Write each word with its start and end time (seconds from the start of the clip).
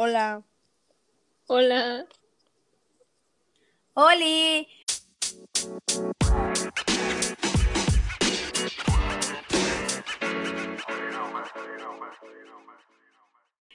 Hola. 0.00 0.44
Hola. 1.48 2.06
¡Holi! 3.94 4.68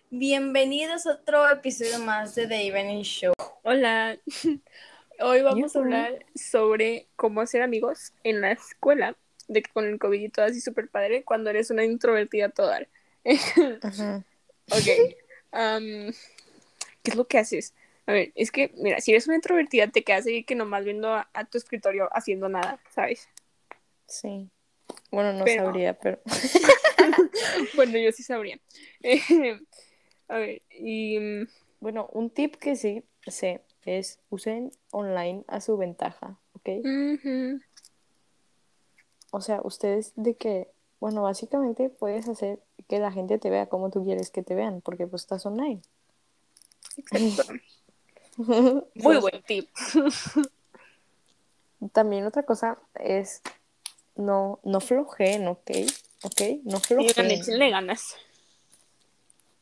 Bienvenidos 0.09 1.05
a 1.07 1.11
otro 1.11 1.49
episodio 1.49 1.99
más 1.99 2.35
de 2.35 2.47
The 2.47 2.67
Evening 2.67 3.01
Show. 3.01 3.33
Hola. 3.63 4.17
Hoy 5.19 5.41
vamos 5.41 5.75
a 5.75 5.79
hablar 5.79 6.25
sobre 6.35 7.09
cómo 7.17 7.41
hacer 7.41 7.61
amigos 7.61 8.13
en 8.23 8.39
la 8.39 8.53
escuela, 8.53 9.17
de 9.49 9.61
que 9.61 9.71
con 9.73 9.85
el 9.85 9.99
COVID 9.99 10.21
y 10.21 10.29
todo 10.29 10.45
así 10.45 10.61
súper 10.61 10.87
padre, 10.87 11.25
cuando 11.25 11.49
eres 11.49 11.69
una 11.69 11.83
introvertida. 11.83 12.53
Ajá. 13.81 14.23
Ok. 14.71 15.22
¿Qué 15.53 17.11
es 17.11 17.15
lo 17.15 17.27
que 17.27 17.37
haces? 17.37 17.73
A 18.05 18.11
ver, 18.11 18.31
es 18.35 18.51
que, 18.51 18.71
mira, 18.75 18.99
si 18.99 19.11
eres 19.11 19.27
una 19.27 19.35
introvertida, 19.35 19.87
te 19.87 20.03
quedas 20.03 20.25
ahí 20.25 20.43
que 20.43 20.55
nomás 20.55 20.83
viendo 20.83 21.13
a, 21.13 21.29
a 21.33 21.45
tu 21.45 21.57
escritorio 21.57 22.09
haciendo 22.11 22.49
nada, 22.49 22.79
¿sabes? 22.89 23.29
Sí. 24.07 24.49
Bueno, 25.11 25.33
no 25.33 25.45
Pero- 25.45 25.65
sabría, 25.65 25.93
pero. 25.93 26.19
bueno, 27.75 27.97
yo 27.97 28.11
sí 28.11 28.23
sabría. 28.23 28.59
a 30.27 30.37
ver, 30.37 30.61
y. 30.71 31.17
Bueno, 31.79 32.09
un 32.13 32.29
tip 32.29 32.55
que 32.55 32.75
sí 32.77 33.03
sé 33.27 33.61
es 33.85 34.19
usen 34.29 34.71
online 34.91 35.43
a 35.47 35.59
su 35.59 35.75
ventaja, 35.77 36.39
¿ok? 36.53 36.69
O 39.31 39.41
sea, 39.41 39.61
ustedes 39.63 40.13
de 40.15 40.35
que, 40.35 40.69
bueno, 41.03 41.21
básicamente 41.21 41.89
puedes 41.89 42.29
hacer 42.29 42.59
que 42.87 42.97
la 42.97 43.11
gente 43.11 43.37
te 43.37 43.49
vea 43.49 43.65
como 43.67 43.89
tú 43.89 44.05
quieres 44.05 44.31
que 44.31 44.41
te 44.41 44.55
vean, 44.55 44.79
porque 44.79 45.05
pues 45.05 45.23
estás 45.23 45.45
online. 45.45 45.81
exacto. 46.95 47.53
Muy 48.95 49.17
buen 49.17 49.43
tip. 49.43 49.69
También 51.91 52.25
otra 52.25 52.43
cosa 52.43 52.77
es 52.95 53.41
no, 54.15 54.61
no 54.63 54.79
flojeen, 54.79 55.45
¿ok? 55.49 55.71
¿Ok? 56.23 56.41
No 56.63 56.79
Sí, 56.79 56.85
flojeen. 56.85 57.31
échenle 57.31 57.69
ganas. 57.69 58.15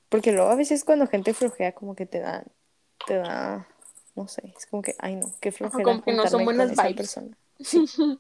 Porque 0.10 0.34
luego 0.34 0.52
a 0.52 0.56
veces 0.56 0.84
cuando 0.84 1.08
gente 1.08 1.34
flojea 1.34 1.72
como 1.72 1.96
que 1.96 2.06
te 2.06 2.20
da, 2.20 2.44
te 3.08 3.16
da, 3.16 3.68
no 4.14 4.28
sé, 4.28 4.54
es 4.56 4.68
como 4.68 4.84
que, 4.84 4.96
ay 5.00 5.16
no, 5.16 5.34
qué 5.40 5.52
flojera 5.52 5.84
como 5.84 6.04
que 6.04 6.14
no 6.14 6.28
son 6.28 6.46
buenas 6.46 6.70
vibes. 6.78 6.94
persona. 6.96 7.36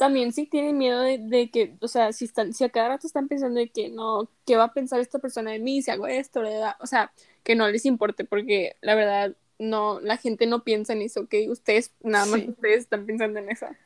También 0.00 0.32
sí 0.32 0.46
tienen 0.46 0.78
miedo 0.78 1.02
de, 1.02 1.18
de 1.18 1.50
que, 1.50 1.74
o 1.82 1.86
sea, 1.86 2.14
si 2.14 2.24
están, 2.24 2.54
si 2.54 2.64
a 2.64 2.70
cada 2.70 2.88
rato 2.88 3.06
están 3.06 3.28
pensando 3.28 3.60
de 3.60 3.68
que 3.68 3.90
no, 3.90 4.30
¿qué 4.46 4.56
va 4.56 4.64
a 4.64 4.72
pensar 4.72 4.98
esta 4.98 5.18
persona 5.18 5.50
de 5.50 5.58
mí 5.58 5.82
si 5.82 5.90
hago 5.90 6.06
esto? 6.06 6.40
¿verdad? 6.40 6.74
O 6.80 6.86
sea, 6.86 7.12
que 7.42 7.54
no 7.54 7.68
les 7.68 7.84
importe, 7.84 8.24
porque 8.24 8.76
la 8.80 8.94
verdad, 8.94 9.36
no, 9.58 10.00
la 10.00 10.16
gente 10.16 10.46
no 10.46 10.64
piensa 10.64 10.94
en 10.94 11.02
eso, 11.02 11.20
¿ok? 11.20 11.34
Ustedes, 11.50 11.92
nada 12.00 12.24
más 12.24 12.40
Sí. 12.40 12.48
ustedes 12.48 12.78
están 12.78 13.04
pensando 13.04 13.40
en 13.40 13.50
eso. 13.50 13.66
O 13.66 13.68
sea, 13.68 13.76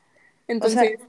Entonces, 0.46 1.00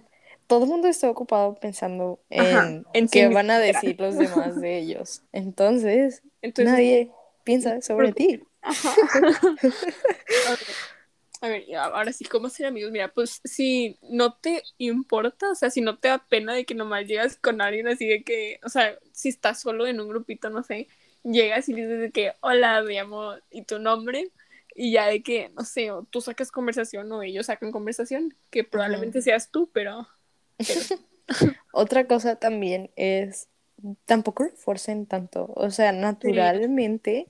todo 0.47 0.63
el 0.63 0.69
mundo 0.71 0.87
está 0.87 1.07
ocupado 1.07 1.53
pensando 1.53 2.19
en 2.31 2.41
Ajá, 2.41 2.81
en 2.93 3.07
sí 3.07 3.19
qué 3.19 3.27
van 3.27 3.51
a 3.51 3.59
decir 3.59 3.99
los 3.99 4.17
demás 4.17 4.59
de 4.59 4.79
ellos. 4.79 5.21
Entonces, 5.33 6.23
entonces 6.41 6.73
nadie 6.73 7.11
piensa 7.43 7.79
sobre 7.81 8.11
ti. 8.11 8.41
Ajá. 8.63 8.95
Ok. 10.51 10.94
A 11.45 11.47
ver, 11.47 11.65
ya, 11.67 11.83
ahora 11.85 12.11
sí, 12.11 12.25
¿cómo 12.25 12.49
ser 12.49 12.65
amigos? 12.65 12.91
Mira, 12.91 13.13
pues 13.13 13.39
si 13.43 13.99
no 14.01 14.33
te 14.33 14.63
importa, 14.79 15.51
o 15.51 15.55
sea, 15.55 15.69
si 15.69 15.79
no 15.79 15.99
te 15.99 16.07
da 16.07 16.17
pena 16.27 16.55
de 16.55 16.65
que 16.65 16.73
nomás 16.73 17.05
llegas 17.05 17.35
con 17.37 17.61
alguien 17.61 17.87
así 17.87 18.07
de 18.07 18.23
que, 18.23 18.59
o 18.63 18.69
sea, 18.69 18.97
si 19.11 19.29
estás 19.29 19.61
solo 19.61 19.85
en 19.85 19.99
un 19.99 20.09
grupito, 20.09 20.49
no 20.49 20.63
sé, 20.63 20.87
llegas 21.23 21.69
y 21.69 21.73
le 21.73 21.83
dices 21.83 21.99
de 21.99 22.11
que, 22.11 22.33
hola, 22.41 22.81
me 22.81 22.93
llamo, 22.95 23.33
y 23.51 23.61
tu 23.61 23.77
nombre, 23.77 24.31
y 24.73 24.91
ya 24.93 25.05
de 25.05 25.21
que, 25.21 25.49
no 25.49 25.63
sé, 25.65 25.91
o 25.91 26.01
tú 26.03 26.19
sacas 26.19 26.51
conversación 26.51 27.11
o 27.11 27.21
ellos 27.21 27.45
sacan 27.45 27.71
conversación, 27.71 28.35
que 28.49 28.63
probablemente 28.63 29.21
seas 29.21 29.51
tú, 29.51 29.69
pero, 29.71 30.07
pero- 30.57 30.81
Otra 31.73 32.07
cosa 32.07 32.37
también 32.37 32.89
es, 32.95 33.49
tampoco 34.05 34.45
lo 34.45 34.49
forcen 34.51 35.05
tanto. 35.05 35.51
O 35.55 35.69
sea, 35.69 35.91
naturalmente 35.91 37.27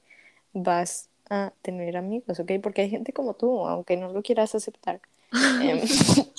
vas 0.54 1.10
a 1.30 1.54
tener 1.62 1.98
amigos, 1.98 2.40
¿ok? 2.40 2.54
Porque 2.62 2.82
hay 2.84 2.90
gente 2.90 3.14
como 3.14 3.36
tú, 3.36 3.68
aunque 3.68 3.98
no 3.98 4.12
lo 4.14 4.22
quieras 4.24 4.56
aceptar. 4.56 5.02
Em, 5.58 5.82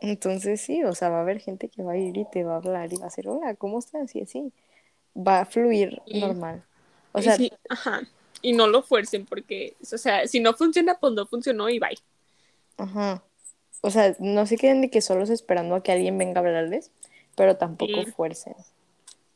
Entonces 0.00 0.60
sí, 0.60 0.84
o 0.84 0.94
sea, 0.94 1.08
va 1.10 1.18
a 1.18 1.22
haber 1.22 1.40
gente 1.40 1.68
que 1.68 1.82
va 1.82 1.92
a 1.92 1.96
ir 1.98 2.16
y 2.16 2.24
te 2.26 2.44
va 2.44 2.54
a 2.54 2.56
hablar 2.56 2.92
y 2.92 2.96
va 2.96 3.04
a 3.06 3.08
decir, 3.08 3.28
hola, 3.28 3.54
¿cómo 3.56 3.78
estás? 3.78 4.14
Y 4.14 4.22
así. 4.22 4.52
Va 5.16 5.40
a 5.40 5.46
fluir 5.46 6.02
normal. 6.12 6.64
O 7.12 7.20
y 7.20 7.22
sea, 7.22 7.36
sí, 7.36 7.52
ajá, 7.68 8.02
y 8.42 8.52
no 8.52 8.66
lo 8.68 8.82
fuercen 8.82 9.26
porque, 9.26 9.76
o 9.82 9.98
sea, 9.98 10.26
si 10.28 10.40
no 10.40 10.52
funciona, 10.54 10.98
pues 11.00 11.12
no 11.14 11.26
funcionó 11.26 11.68
y 11.68 11.78
bye. 11.78 11.98
ajá. 12.78 13.22
O 13.82 13.90
sea, 13.90 14.16
no 14.20 14.46
se 14.46 14.56
queden 14.58 14.80
de 14.82 14.90
que 14.90 15.00
solos 15.02 15.30
esperando 15.30 15.74
a 15.76 15.82
que 15.82 15.92
alguien 15.92 16.18
venga 16.18 16.40
a 16.40 16.44
hablarles, 16.44 16.90
pero 17.36 17.56
tampoco 17.56 18.04
Sí. 18.04 18.12
fuercen. 18.16 18.54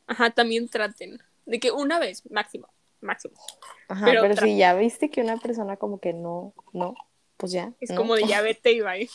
Ajá, 0.07 0.29
también 0.31 0.69
traten. 0.69 1.19
De 1.45 1.59
que 1.59 1.71
una 1.71 1.99
vez, 1.99 2.23
máximo, 2.31 2.67
máximo. 3.01 3.35
Ajá, 3.87 4.05
Pero 4.05 4.35
si 4.35 4.57
ya 4.57 4.73
viste 4.75 5.09
que 5.09 5.21
una 5.21 5.37
persona 5.37 5.77
como 5.77 5.99
que 5.99 6.13
no, 6.13 6.53
no, 6.73 6.95
pues 7.37 7.51
ya. 7.51 7.73
Es 7.79 7.89
no. 7.91 7.97
como 7.97 8.15
de 8.15 8.23
ya 8.27 8.41
vete 8.41 8.71
y 8.71 8.81
bye. 8.81 9.09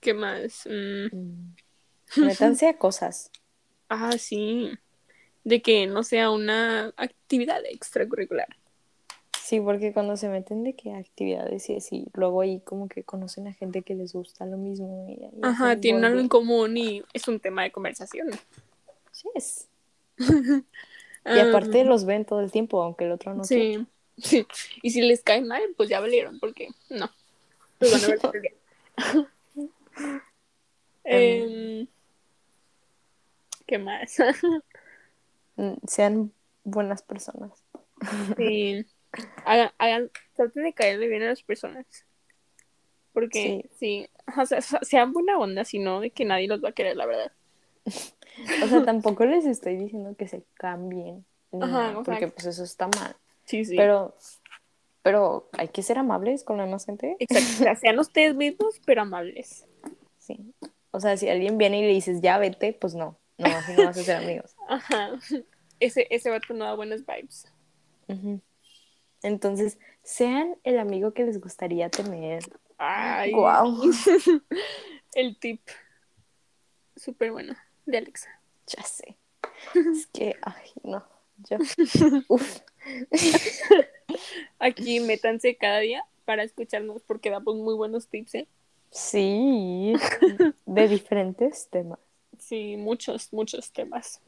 ¿Qué 0.00 0.14
más? 0.14 0.66
Mm, 0.66 1.16
Mm. 2.16 2.24
Métanse 2.24 2.68
a 2.68 2.76
cosas. 2.78 3.30
ah, 3.88 4.12
sí. 4.18 4.70
De 5.44 5.62
que 5.62 5.86
no 5.86 6.02
sea 6.02 6.30
una 6.30 6.92
actividad 6.96 7.60
extracurricular. 7.66 8.48
Sí, 9.42 9.60
porque 9.60 9.94
cuando 9.94 10.16
se 10.18 10.28
meten 10.28 10.62
de 10.62 10.74
que 10.74 10.92
actividades 10.92 11.70
y 11.70 11.76
así, 11.76 12.06
luego 12.12 12.42
ahí 12.42 12.60
como 12.60 12.86
que 12.86 13.02
conocen 13.02 13.46
a 13.48 13.54
gente 13.54 13.80
que 13.82 13.94
les 13.94 14.12
gusta 14.12 14.44
lo 14.44 14.58
mismo 14.58 15.06
y 15.08 15.18
Ajá, 15.42 15.76
tienen 15.80 16.04
algo 16.04 16.20
en 16.20 16.28
común 16.28 16.76
y 16.76 17.02
es 17.14 17.26
un 17.28 17.40
tema 17.40 17.62
de 17.62 17.72
conversación. 17.72 18.28
Yes. 19.34 19.68
Y 21.24 21.40
aparte 21.40 21.84
los 21.84 22.06
ven 22.06 22.24
todo 22.24 22.40
el 22.40 22.50
tiempo, 22.50 22.82
aunque 22.82 23.04
el 23.04 23.12
otro 23.12 23.34
no 23.34 23.44
sí, 23.44 23.86
sí. 24.16 24.46
Y 24.82 24.90
si 24.90 25.02
les 25.02 25.22
cae 25.22 25.42
mal, 25.42 25.62
pues 25.76 25.88
ya 25.88 26.00
valieron, 26.00 26.38
porque 26.38 26.68
no. 26.88 27.10
Pues 27.78 27.92
van 27.92 28.04
a 28.04 28.08
ver 28.08 28.18
todo. 28.18 28.32
Em, 31.10 31.86
¿Qué 33.66 33.78
más? 33.78 34.16
Mm, 35.56 35.74
Sean 35.86 36.32
buenas 36.64 37.02
personas. 37.02 37.50
Sí. 38.36 38.86
Hagan, 39.44 39.72
hagan, 39.78 40.10
traten 40.36 40.64
de 40.64 40.72
caerle 40.72 41.08
bien 41.08 41.22
a 41.22 41.30
las 41.30 41.42
personas. 41.42 41.86
Porque, 43.12 43.68
sí, 43.78 44.08
o 44.36 44.46
sea, 44.46 44.60
sean 44.60 45.12
buena 45.12 45.38
onda, 45.38 45.64
si 45.64 45.78
no, 45.78 46.00
de 46.00 46.10
que 46.10 46.24
nadie 46.24 46.46
los 46.46 46.62
va 46.62 46.68
a 46.68 46.72
querer, 46.72 46.96
la 46.96 47.06
verdad. 47.06 47.32
O 48.62 48.68
sea, 48.68 48.84
tampoco 48.84 49.24
les 49.24 49.46
estoy 49.46 49.76
diciendo 49.76 50.14
que 50.16 50.28
se 50.28 50.44
cambien, 50.54 51.24
Ajá, 51.52 51.92
nada, 51.92 52.02
porque 52.02 52.28
pues 52.28 52.46
eso 52.46 52.64
está 52.64 52.88
mal. 52.88 53.16
Sí, 53.44 53.64
sí. 53.64 53.76
Pero, 53.76 54.14
pero 55.02 55.48
hay 55.52 55.68
que 55.68 55.82
ser 55.82 55.98
amables 55.98 56.44
con 56.44 56.58
la 56.58 56.64
demás 56.64 56.84
gente. 56.84 57.16
Exacto. 57.18 57.48
O 57.48 57.64
sea, 57.64 57.74
sean 57.76 57.98
ustedes 57.98 58.34
mismos, 58.34 58.80
pero 58.84 59.02
amables. 59.02 59.66
Sí. 60.18 60.52
O 60.90 61.00
sea, 61.00 61.16
si 61.16 61.28
alguien 61.28 61.58
viene 61.58 61.80
y 61.80 61.82
le 61.82 61.92
dices, 61.92 62.20
ya 62.20 62.38
vete, 62.38 62.72
pues 62.72 62.94
no. 62.94 63.18
No, 63.38 63.46
así 63.46 63.72
no 63.72 63.84
vas 63.84 63.96
a 63.96 64.02
ser 64.02 64.16
amigos. 64.16 64.54
Ajá. 64.68 65.12
Ese, 65.80 66.06
ese 66.10 66.30
vato 66.30 66.54
no 66.54 66.64
da 66.64 66.74
buenas 66.74 67.04
vibes. 67.06 67.46
Entonces, 69.22 69.78
sean 70.02 70.56
el 70.64 70.78
amigo 70.78 71.12
que 71.12 71.24
les 71.24 71.40
gustaría 71.40 71.88
tener. 71.88 72.42
Ay. 72.78 73.32
Guau. 73.32 73.80
El 75.14 75.38
tip. 75.38 75.62
Súper 76.96 77.32
bueno. 77.32 77.54
De 77.88 77.96
Alexa. 77.96 78.28
Ya 78.66 78.82
sé. 78.82 79.16
Es 79.74 80.06
que, 80.08 80.36
ay, 80.42 80.70
no. 80.82 81.02
Yo. 81.48 81.56
Uf. 82.28 82.60
Aquí 84.58 85.00
métanse 85.00 85.56
cada 85.56 85.78
día 85.78 86.04
para 86.26 86.42
escucharnos 86.42 87.02
porque 87.02 87.30
damos 87.30 87.56
muy 87.56 87.74
buenos 87.74 88.08
tips, 88.08 88.34
¿eh? 88.34 88.48
Sí. 88.90 89.94
De 90.66 90.88
diferentes 90.88 91.68
temas. 91.68 91.98
Sí, 92.38 92.76
muchos, 92.76 93.32
muchos 93.32 93.72
temas. 93.72 94.20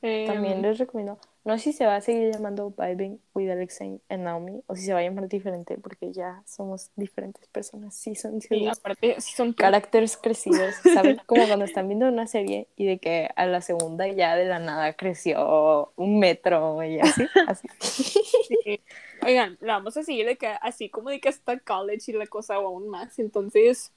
Em, 0.00 0.26
También 0.26 0.62
les 0.62 0.78
recomiendo. 0.78 1.18
No 1.42 1.56
sé 1.56 1.64
si 1.64 1.72
se 1.72 1.86
va 1.86 1.96
a 1.96 2.00
seguir 2.02 2.32
llamando 2.32 2.74
Vibing 2.76 3.18
with 3.34 3.50
Alexa 3.50 3.84
and 4.10 4.24
Naomi 4.24 4.62
o 4.66 4.76
si 4.76 4.84
se 4.84 4.92
va 4.92 5.00
a 5.00 5.02
llamar 5.02 5.26
diferente 5.26 5.78
porque 5.78 6.12
ya 6.12 6.42
somos 6.46 6.90
diferentes 6.96 7.46
personas. 7.48 7.94
Sí, 7.94 8.14
son 8.14 8.42
sí, 8.42 8.66
aparte, 8.66 9.16
sí 9.20 9.32
son 9.34 9.54
caracteres 9.54 10.18
crecidos, 10.18 10.74
¿saben? 10.92 11.18
Como 11.24 11.46
cuando 11.46 11.64
están 11.64 11.88
viendo 11.88 12.06
una 12.08 12.26
serie 12.26 12.68
y 12.76 12.84
de 12.86 12.98
que 12.98 13.30
a 13.36 13.46
la 13.46 13.62
segunda 13.62 14.06
ya 14.08 14.36
de 14.36 14.44
la 14.44 14.58
nada 14.58 14.92
creció 14.94 15.92
un 15.96 16.18
metro 16.18 16.82
y 16.84 17.00
así, 17.00 17.30
así. 17.46 17.68
Sí. 17.80 18.80
Oigan, 19.22 19.56
la 19.60 19.74
vamos 19.74 19.96
a 19.96 20.02
seguir 20.02 20.26
de 20.26 20.36
que 20.36 20.48
así 20.48 20.90
como 20.90 21.10
de 21.10 21.20
que 21.20 21.30
hasta 21.30 21.58
college 21.60 22.12
y 22.12 22.14
la 22.14 22.26
cosa 22.26 22.58
o 22.58 22.66
aún 22.66 22.88
más. 22.88 23.18
Entonces, 23.18 23.92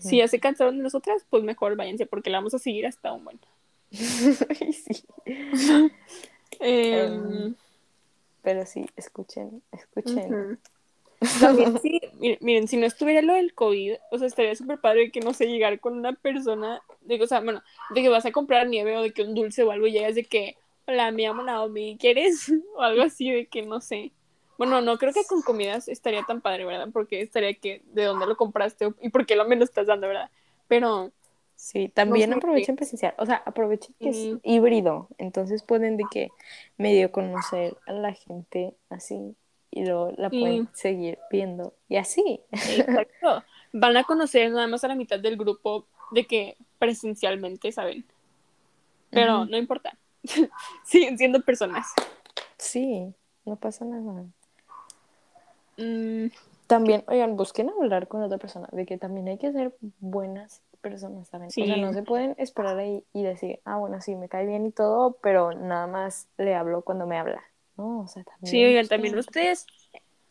Si 0.00 0.18
ya 0.18 0.28
se 0.28 0.40
cansaron 0.40 0.78
de 0.78 0.82
nosotras, 0.82 1.26
pues 1.28 1.44
mejor 1.44 1.76
váyanse 1.76 2.06
porque 2.06 2.30
la 2.30 2.38
vamos 2.38 2.54
a 2.54 2.58
seguir 2.58 2.86
hasta 2.86 3.12
un 3.12 3.24
buen. 3.24 3.40
sí. 3.90 5.04
Em, 6.60 7.46
Em, 7.46 7.54
Pero 8.42 8.66
sí, 8.66 8.86
escuchen, 8.96 9.62
escuchen. 9.72 10.58
También 11.40 11.78
sí, 11.82 12.00
miren, 12.18 12.38
miren, 12.40 12.68
si 12.68 12.76
no 12.76 12.86
estuviera 12.86 13.22
lo 13.22 13.34
del 13.34 13.54
COVID, 13.54 13.94
o 14.10 14.18
sea, 14.18 14.26
estaría 14.26 14.54
súper 14.56 14.80
padre 14.80 15.10
que 15.10 15.20
no 15.20 15.32
sé, 15.32 15.46
llegar 15.46 15.78
con 15.78 15.96
una 15.96 16.12
persona, 16.14 16.82
de, 17.02 17.18
que, 17.18 17.24
o 17.24 17.26
sea, 17.26 17.40
bueno, 17.40 17.62
de 17.90 18.02
que 18.02 18.08
vas 18.08 18.26
a 18.26 18.32
comprar 18.32 18.66
nieve 18.68 18.96
o 18.96 19.02
de 19.02 19.12
que 19.12 19.22
un 19.22 19.34
dulce 19.34 19.62
o 19.62 19.70
algo 19.70 19.86
y 19.86 19.92
llegas 19.92 20.16
de 20.16 20.24
que, 20.24 20.56
hola, 20.86 21.12
me 21.12 21.22
llamo 21.22 21.42
Naomi, 21.42 21.96
¿quieres? 21.98 22.46
O 22.76 22.82
algo 22.82 23.02
así 23.02 23.30
de 23.30 23.46
que 23.46 23.62
no 23.62 23.80
sé. 23.80 24.10
Bueno, 24.58 24.80
no 24.80 24.98
creo 24.98 25.12
que 25.12 25.24
con 25.24 25.42
comidas 25.42 25.88
estaría 25.88 26.22
tan 26.24 26.40
padre, 26.40 26.64
¿verdad? 26.64 26.88
Porque 26.92 27.20
estaría 27.20 27.54
que, 27.54 27.82
¿de 27.92 28.04
dónde 28.04 28.26
lo 28.26 28.36
compraste 28.36 28.92
y 29.00 29.08
por 29.08 29.26
qué 29.26 29.36
lo 29.36 29.44
me 29.46 29.56
lo 29.56 29.64
estás 29.64 29.86
dando, 29.86 30.08
¿verdad? 30.08 30.30
Pero, 30.68 31.12
Sí, 31.62 31.88
también 31.88 32.32
aprovechen 32.32 32.74
presencial, 32.74 33.14
o 33.18 33.24
sea, 33.24 33.40
aprovechen 33.46 33.94
que 34.00 34.08
es 34.08 34.40
híbrido, 34.42 35.06
entonces 35.16 35.62
pueden 35.62 35.96
de 35.96 36.02
que 36.10 36.28
medio 36.76 37.12
conocer 37.12 37.76
a 37.86 37.92
la 37.92 38.12
gente 38.14 38.74
así 38.90 39.36
y 39.70 39.84
luego 39.84 40.10
la 40.16 40.28
pueden 40.28 40.68
seguir 40.72 41.20
viendo 41.30 41.72
y 41.88 41.98
así. 41.98 42.40
exacto, 42.50 43.44
van 43.72 43.96
a 43.96 44.02
conocer 44.02 44.50
nada 44.50 44.66
más 44.66 44.82
a 44.82 44.88
la 44.88 44.96
mitad 44.96 45.20
del 45.20 45.36
grupo 45.36 45.86
de 46.10 46.26
que 46.26 46.56
presencialmente, 46.80 47.70
¿saben? 47.70 48.04
Pero 49.10 49.44
no 49.44 49.56
importa, 49.56 49.96
siguen 50.84 51.16
siendo 51.16 51.42
personas. 51.42 51.86
Sí, 52.58 53.14
no 53.44 53.54
pasa 53.54 53.84
nada. 53.84 54.24
Mm, 55.76 56.26
También, 56.72 57.04
oigan, 57.06 57.36
busquen 57.36 57.70
hablar 57.70 58.08
con 58.08 58.22
otra 58.22 58.38
persona, 58.38 58.68
de 58.72 58.86
que 58.86 58.98
también 58.98 59.28
hay 59.28 59.38
que 59.38 59.52
ser 59.52 59.74
buenas 60.00 60.62
personas, 60.80 61.28
¿saben? 61.28 61.48
O 61.48 61.50
sea, 61.50 61.76
no 61.76 61.92
se 61.92 62.02
pueden 62.02 62.34
esperar 62.38 62.78
ahí 62.78 63.04
y 63.12 63.22
decir, 63.22 63.60
ah, 63.64 63.76
bueno, 63.76 64.00
sí, 64.00 64.14
me 64.16 64.28
cae 64.28 64.46
bien 64.46 64.66
y 64.66 64.72
todo, 64.72 65.18
pero 65.22 65.52
nada 65.52 65.86
más 65.86 66.28
le 66.38 66.54
hablo 66.54 66.82
cuando 66.82 67.06
me 67.06 67.18
habla. 67.18 67.42
No, 67.76 68.00
o 68.00 68.08
sea, 68.08 68.24
también. 68.24 68.50
sí, 68.50 68.64
oigan, 68.64 68.88
también 68.88 69.16
ustedes 69.18 69.66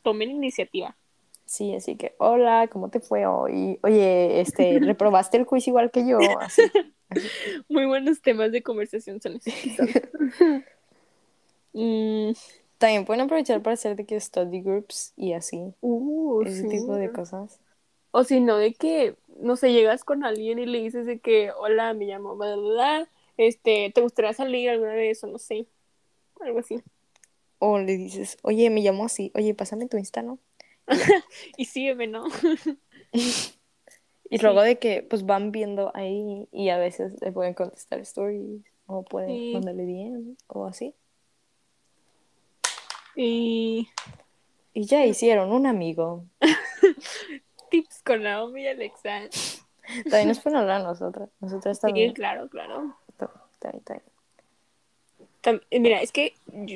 tomen 0.02 0.32
iniciativa. 0.32 0.98
Sí, 1.46 1.76
así 1.76 1.96
que, 1.96 2.16
hola, 2.18 2.68
¿cómo 2.72 2.90
te 2.90 3.00
fue 3.00 3.26
hoy? 3.26 3.78
Oye, 3.84 4.42
este, 4.42 4.80
reprobaste 4.80 5.38
el 5.38 5.46
quiz 5.46 5.68
igual 5.68 5.92
que 5.92 6.08
yo, 6.08 6.18
así. 6.40 6.62
Muy 7.70 7.86
buenos 7.86 8.22
temas 8.22 8.52
de 8.52 8.64
conversación 8.64 9.22
son 9.22 9.40
quizás. 9.40 9.90
Mm, 11.74 12.34
También 12.82 13.06
pueden 13.06 13.22
aprovechar 13.22 13.62
para 13.62 13.76
hacer 13.76 13.96
de 13.96 14.06
que 14.08 14.20
study 14.20 14.62
groups 14.62 15.14
y 15.16 15.34
así, 15.34 15.74
uh, 15.82 16.42
ese 16.42 16.64
sí. 16.64 16.68
tipo 16.68 16.94
de 16.96 17.12
cosas. 17.12 17.60
O 18.12 18.24
si 18.24 18.40
no, 18.42 18.58
de 18.58 18.74
que, 18.74 19.16
no 19.40 19.56
sé, 19.56 19.72
llegas 19.72 20.04
con 20.04 20.26
alguien 20.26 20.58
y 20.60 20.66
le 20.66 20.82
dices 20.82 21.06
de 21.06 21.20
que, 21.20 21.52
hola, 21.52 21.94
me 21.94 22.06
llamo, 22.06 22.36
bla, 22.36 22.56
bla, 22.56 22.70
bla, 22.74 23.10
este, 23.38 23.92
¿te 23.94 24.02
gustaría 24.02 24.34
salir 24.34 24.70
alguna 24.72 24.96
vez 24.96 25.24
o 25.24 25.28
no 25.28 25.38
sé? 25.38 25.68
Algo 26.42 26.60
así. 26.60 26.82
O 27.60 27.78
le 27.78 27.96
dices, 27.98 28.38
oye, 28.42 28.70
me 28.72 28.82
llamo 28.82 29.06
así, 29.06 29.32
oye, 29.36 29.54
pásame 29.54 29.88
tu 29.88 29.98
Insta, 29.98 30.24
¿no? 30.24 30.40
Y 31.58 31.66
sígueme, 31.66 32.08
¿no? 32.08 32.26
Y 34.34 34.38
Sí. 34.38 34.44
luego 34.44 34.62
de 34.62 34.80
que, 34.80 35.04
pues 35.04 35.26
van 35.26 35.52
viendo 35.52 35.92
ahí 35.94 36.48
y 36.54 36.70
a 36.70 36.78
veces 36.78 37.22
le 37.22 37.34
pueden 37.34 37.54
contestar 37.54 38.00
stories 38.00 38.64
o 38.86 39.04
pueden 39.04 39.38
Sí. 39.38 39.54
mandarle 39.54 39.86
bien 39.86 40.38
o 40.48 40.66
así. 40.66 40.96
Y 43.24 43.90
Y 44.74 44.86
ya 44.86 45.06
hicieron 45.06 45.52
un 45.52 45.68
amigo. 45.68 46.26
tips 47.70 48.02
con 48.04 48.24
Naomi 48.24 48.64
y 48.64 48.68
Alexa. 48.68 49.22
También 50.04 50.28
nos 50.30 50.40
pueden 50.40 50.60
hablar 50.60 50.82
a 50.82 50.84
nosotras. 50.84 51.30
Nosotras 51.40 51.78
Sí, 51.78 51.82
también. 51.82 52.14
claro, 52.14 52.50
claro. 52.50 52.98
También, 53.60 53.84
también. 53.84 54.06
Tam- 55.44 55.62
eh, 55.72 55.80
Mira, 55.80 56.02
es 56.02 56.12
que, 56.12 56.34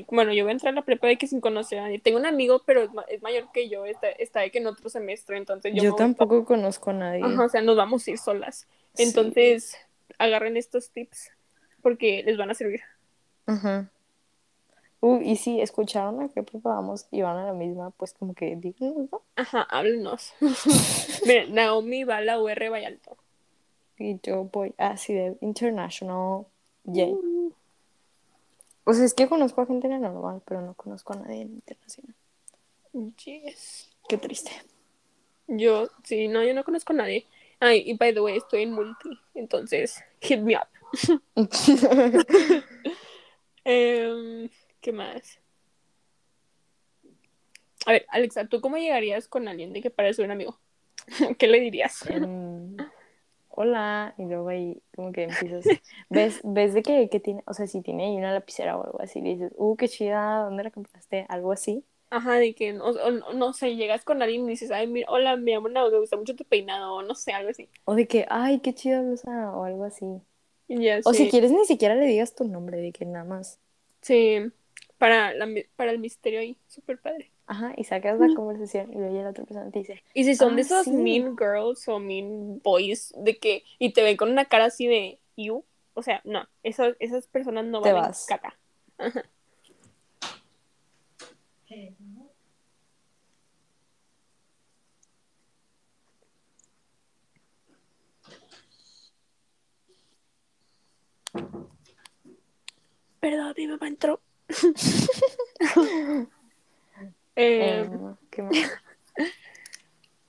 bueno, 0.09 0.33
yo 0.33 0.43
voy 0.43 0.49
a 0.49 0.53
entrar 0.53 0.73
a 0.73 0.75
la 0.75 0.81
prepa 0.83 1.07
de 1.07 1.17
que 1.17 1.27
sin 1.27 1.39
conocer 1.39 1.79
a 1.79 1.83
nadie. 1.83 1.99
Tengo 1.99 2.17
un 2.19 2.25
amigo, 2.25 2.61
pero 2.65 2.81
es, 2.83 2.91
ma- 2.93 3.05
es 3.07 3.21
mayor 3.21 3.51
que 3.53 3.69
yo, 3.69 3.85
está, 3.85 4.09
está 4.09 4.39
de 4.41 4.51
que 4.51 4.57
en 4.57 4.67
otro 4.67 4.89
semestre, 4.89 5.37
entonces 5.37 5.73
yo, 5.75 5.83
Yo, 5.83 5.95
tampoco 5.95 6.45
conozco 6.45 6.89
a 6.89 6.93
nadie. 6.93 7.23
Ajá, 7.23 7.45
o 7.45 7.49
sea, 7.49 7.61
nos 7.61 7.75
vamos 7.77 8.07
a 8.07 8.11
ir 8.11 8.17
solas. 8.17 8.67
Sí. 8.95 9.03
Entonces, 9.03 9.77
agarren 10.17 10.57
estos 10.57 10.89
tips 10.91 11.31
porque 11.81 12.23
les 12.25 12.37
van 12.37 12.49
a 12.49 12.53
servir. 12.55 12.81
Ajá. 13.45 13.91
Uh, 15.05 15.21
y 15.21 15.35
si 15.35 15.61
escucharon 15.61 16.19
a 16.19 16.29
qué 16.29 16.41
preparamos 16.41 17.05
y 17.11 17.21
van 17.21 17.37
a 17.37 17.45
la 17.45 17.53
misma, 17.53 17.91
pues 17.91 18.13
como 18.13 18.33
que 18.33 18.55
díganos, 18.55 19.11
¿no? 19.11 19.21
Ajá, 19.35 19.61
háblenos. 19.61 20.33
Naomi 21.49 22.03
va 22.03 22.17
a 22.17 22.21
la 22.21 22.41
UR 22.41 22.71
Vallalto. 22.71 23.15
Y 23.99 24.19
yo 24.23 24.45
voy 24.45 24.73
a 24.79 24.97
CIDEB 24.97 25.37
International. 25.41 26.47
Yay. 26.85 27.13
Uh, 27.13 27.53
O 28.85 28.93
sea, 28.95 29.05
es 29.05 29.13
que 29.13 29.29
conozco 29.29 29.61
a 29.61 29.67
gente 29.67 29.85
en 29.85 29.93
el 29.93 30.01
normal, 30.01 30.41
pero 30.43 30.61
no 30.61 30.73
conozco 30.73 31.13
a 31.13 31.17
nadie 31.17 31.41
en 31.41 31.53
internacional. 31.53 32.15
yes. 33.23 33.91
Qué 34.09 34.17
triste. 34.17 34.53
Yo, 35.47 35.87
sí, 36.03 36.27
no, 36.27 36.43
yo 36.43 36.55
no 36.55 36.63
conozco 36.63 36.93
a 36.93 36.95
nadie. 36.95 37.27
Ay, 37.59 37.83
y 37.85 37.93
by 37.93 38.11
the 38.11 38.21
way, 38.21 38.37
estoy 38.37 38.63
en 38.63 38.71
multi, 38.71 39.19
entonces, 39.35 40.03
hit 40.19 40.39
me 40.39 40.55
up. 40.55 40.67
Em, 43.67 44.49
¿Qué 44.85 44.91
más? 44.91 45.39
A 47.87 47.91
ver, 47.91 48.05
Alexa, 48.09 48.47
¿tú 48.47 48.61
cómo 48.61 48.77
llegarías 48.77 49.27
con 49.27 49.47
alguien 49.47 49.73
de 49.73 49.81
que 49.81 49.89
parece 49.89 50.21
un 50.23 50.29
amigo? 50.29 50.59
¿Qué 51.39 51.47
le 51.47 51.59
dirías? 51.59 52.05
Em, 52.07 52.85
hola, 53.49 54.13
y 54.17 54.25
luego 54.25 54.49
ahí 54.49 54.81
como 54.95 55.11
que 55.11 55.23
empiezas, 55.23 55.65
ves, 56.09 56.41
ves 56.43 56.73
de 56.73 56.83
que, 56.83 57.09
que 57.09 57.19
tiene, 57.19 57.43
o 57.47 57.53
sea, 57.53 57.67
si 57.67 57.81
tiene 57.81 58.05
ahí 58.05 58.17
una 58.17 58.33
lapicera 58.33 58.77
o 58.77 58.83
algo 58.85 59.01
así, 59.01 59.21
le 59.21 59.29
dices, 59.29 59.51
uh, 59.55 59.75
qué 59.75 59.87
chida, 59.89 60.43
¿dónde 60.43 60.63
la 60.63 60.71
compraste? 60.71 61.25
Algo 61.29 61.51
así. 61.51 61.83
Ajá, 62.09 62.35
de 62.35 62.53
que, 62.55 62.73
o, 62.79 62.85
o- 62.89 63.11
no, 63.11 63.33
no 63.33 63.53
sé, 63.53 63.75
llegas 63.75 64.05
con 64.05 64.21
alguien 64.21 64.45
y 64.45 64.49
dices, 64.49 64.71
ay, 64.71 64.87
mira, 64.87 65.07
hola, 65.11 65.35
me 65.35 65.51
llamo 65.51 65.69
Nao, 65.69 65.89
me 65.91 65.99
gusta 65.99 66.17
mucho 66.17 66.35
tu 66.35 66.45
peinado, 66.45 66.93
o 66.95 67.01
no 67.03 67.15
sé, 67.15 67.33
algo 67.33 67.49
así. 67.49 67.69
O 67.85 67.95
de 67.95 68.07
que, 68.07 68.25
ay, 68.29 68.59
qué 68.59 68.73
chida 68.73 69.01
blusa, 69.01 69.51
o 69.55 69.63
algo 69.65 69.83
así. 69.83 70.05
Ya, 70.67 71.01
O 71.03 71.13
sí, 71.13 71.17
si 71.17 71.27
quieres, 71.29 71.51
ni 71.51 71.65
siquiera 71.65 71.95
le 71.95 72.05
digas 72.05 72.35
tu 72.35 72.45
nombre, 72.45 72.77
de 72.77 72.91
que 72.91 73.05
nada 73.05 73.25
más. 73.25 73.59
sí, 74.01 74.51
para, 75.05 75.35
la, 75.35 75.47
para 75.75 75.91
el 75.91 75.99
misterio 75.99 76.39
ahí, 76.39 76.57
súper 76.67 76.99
padre. 76.99 77.29
Ajá, 77.45 77.75
y 77.77 77.83
sacas 77.83 78.19
la 78.19 78.33
conversación 78.33 78.91
y 78.91 78.95
luego 78.95 79.21
la 79.21 79.29
otra 79.29 79.43
persona 79.43 79.69
te 79.69 79.77
dice, 79.77 80.01
Y 80.15 80.23
si 80.23 80.35
son 80.35 80.53
Ah, 80.53 80.55
de 80.55 80.61
esos 80.63 80.85
sí. 80.85 80.93
mean 80.93 81.37
girls 81.37 81.87
o 81.87 81.99
mean 81.99 82.59
boys, 82.63 83.13
de 83.15 83.37
que, 83.37 83.63
y 83.77 83.93
te 83.93 84.01
ven 84.01 84.17
con 84.17 84.31
una 84.31 84.45
cara 84.45 84.65
así 84.65 84.87
de, 84.87 85.19
you, 85.37 85.63
o 85.93 86.01
sea, 86.01 86.21
no, 86.23 86.47
esas, 86.63 86.95
esas 86.99 87.27
personas 87.27 87.65
no 87.65 87.83
Te 87.83 87.91
valen 87.91 88.09
vas. 88.09 88.25
caca. 88.27 88.57
Perdón, 103.19 103.53
mi 103.55 103.67
mamá 103.67 103.87
entró. 103.87 104.19
eh, 107.35 107.87
"Em, 107.91 108.15
¿qué 108.31 108.41
más?". 108.43 108.55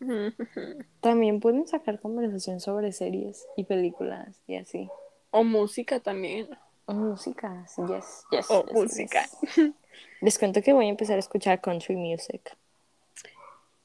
También 1.01 1.41
pueden 1.41 1.67
sacar 1.67 2.01
conversación 2.01 2.61
sobre 2.61 2.93
series 2.93 3.47
y 3.57 3.65
películas 3.65 4.43
y 4.47 4.57
así. 4.57 4.91
o 5.31 5.43
música 5.45 6.01
también. 6.01 6.49
O 6.87 6.93
música, 6.95 7.67
yes, 7.89 8.25
yes. 8.31 8.51
O 8.51 8.65
yes, 8.65 8.73
música. 8.73 9.23
yes. 9.43 9.75
Les 10.21 10.39
cuento 10.39 10.63
que 10.63 10.73
voy 10.73 10.87
a 10.87 10.91
empezar 10.91 11.17
a 11.17 11.21
escuchar 11.21 11.61
country 11.61 11.97
music. 11.97 12.57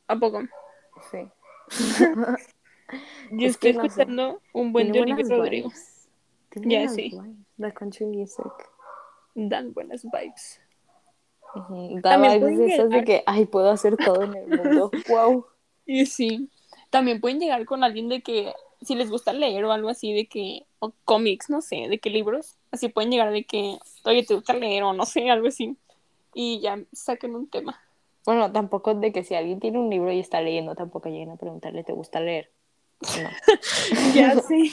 ¿A 0.08 0.16
poco? 0.18 0.42
Sí. 1.12 1.28
Yo 3.32 3.48
Es 3.48 3.54
estoy 3.54 3.72
que 3.72 3.78
no 3.78 3.84
sé. 3.84 3.88
escuchando 3.88 4.42
un 4.54 4.74
buen 4.74 4.92
Tiene 4.92 5.06
Rodrigo. 5.30 5.72
Ya, 6.56 6.80
buenas 6.80 6.96
sí. 6.96 7.10
vibes, 7.12 7.38
La 7.58 7.72
country 7.74 8.06
music. 8.06 8.52
Dan 9.36 9.74
buenas 9.74 10.04
vibes. 10.04 10.60
Ujú, 11.56 12.00
Da 12.02 12.12
También 12.12 12.40
vibes 12.40 12.90
de 12.90 13.04
que, 13.04 13.24
ay, 13.26 13.46
puedo 13.46 13.70
hacer 13.70 13.98
todo 13.98 14.24
en 14.24 14.36
el 14.36 14.48
mundo. 14.48 14.92
wow. 15.08 15.46
Y 15.86 16.06
sí, 16.06 16.50
también 16.90 17.20
pueden 17.20 17.40
llegar 17.40 17.66
con 17.66 17.84
alguien 17.84 18.08
de 18.10 18.22
que, 18.22 18.54
si 18.82 18.96
les 18.96 19.10
gusta 19.10 19.34
leer 19.34 19.64
o 19.66 19.72
algo 19.72 19.90
así, 19.90 20.14
de 20.14 20.28
que, 20.28 20.66
o 20.80 20.94
cómics, 21.06 21.50
no 21.50 21.62
sé, 21.62 21.88
de 21.90 22.00
qué 22.00 22.10
libros, 22.10 22.58
así 22.72 22.90
pueden 22.90 23.12
llegar 23.12 23.32
de 23.32 23.44
que, 23.44 23.78
oye, 24.06 24.24
¿te 24.24 24.34
gusta 24.34 24.54
leer 24.54 24.84
o 24.84 24.94
no 24.94 25.06
sé, 25.06 25.30
algo 25.30 25.48
así? 25.48 25.78
Y 26.34 26.62
ya 26.62 26.80
saquen 26.94 27.36
un 27.36 27.50
tema. 27.50 27.82
Bueno, 28.26 28.52
tampoco 28.52 28.94
de 28.94 29.12
que 29.12 29.24
si 29.24 29.36
alguien 29.36 29.60
tiene 29.60 29.80
un 29.80 29.90
libro 29.90 30.12
y 30.12 30.20
está 30.20 30.42
leyendo, 30.42 30.76
tampoco 30.76 31.10
lleguen 31.10 31.32
a 31.32 31.38
preguntarle, 31.38 31.84
¿te 31.84 31.94
gusta 31.94 32.20
leer? 32.20 32.52
No. 33.02 33.30
Ya 34.16 34.40
sé. 34.40 34.72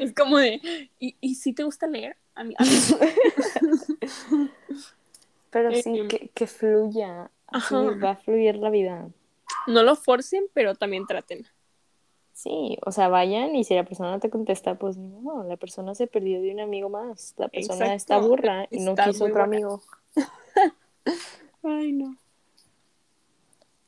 es 0.00 0.14
como 0.14 0.38
de, 0.38 0.60
¿y, 0.98 1.16
y 1.20 1.34
si 1.34 1.52
te 1.52 1.64
gusta 1.64 1.86
leer? 1.86 2.16
A 2.34 2.44
mí, 2.44 2.54
a 2.58 2.64
mí 2.64 2.70
Pero 5.50 5.74
sí, 5.74 6.06
que, 6.08 6.28
que 6.28 6.46
fluya. 6.46 7.30
Así 7.46 7.74
va 7.74 8.12
a 8.12 8.16
fluir 8.16 8.56
la 8.56 8.70
vida. 8.70 9.08
no 9.66 9.82
lo 9.82 9.96
forcen, 9.96 10.44
pero 10.54 10.74
también 10.74 11.06
traten. 11.06 11.46
Sí, 12.32 12.78
o 12.86 12.90
sea, 12.90 13.08
vayan 13.08 13.54
y 13.54 13.62
si 13.64 13.74
la 13.74 13.84
persona 13.84 14.10
no 14.12 14.18
te 14.18 14.30
contesta, 14.30 14.74
pues 14.76 14.96
no, 14.96 15.44
la 15.44 15.56
persona 15.58 15.94
se 15.94 16.06
perdió 16.06 16.40
de 16.40 16.50
un 16.52 16.60
amigo 16.60 16.88
más. 16.88 17.34
La 17.36 17.48
persona 17.48 17.94
está 17.94 18.16
burra 18.18 18.66
y 18.70 18.80
no 18.80 18.92
está 18.92 19.04
quiso 19.06 19.26
otro 19.26 19.44
amigo. 19.44 19.82
Ay, 21.62 21.92
no. 21.92 22.16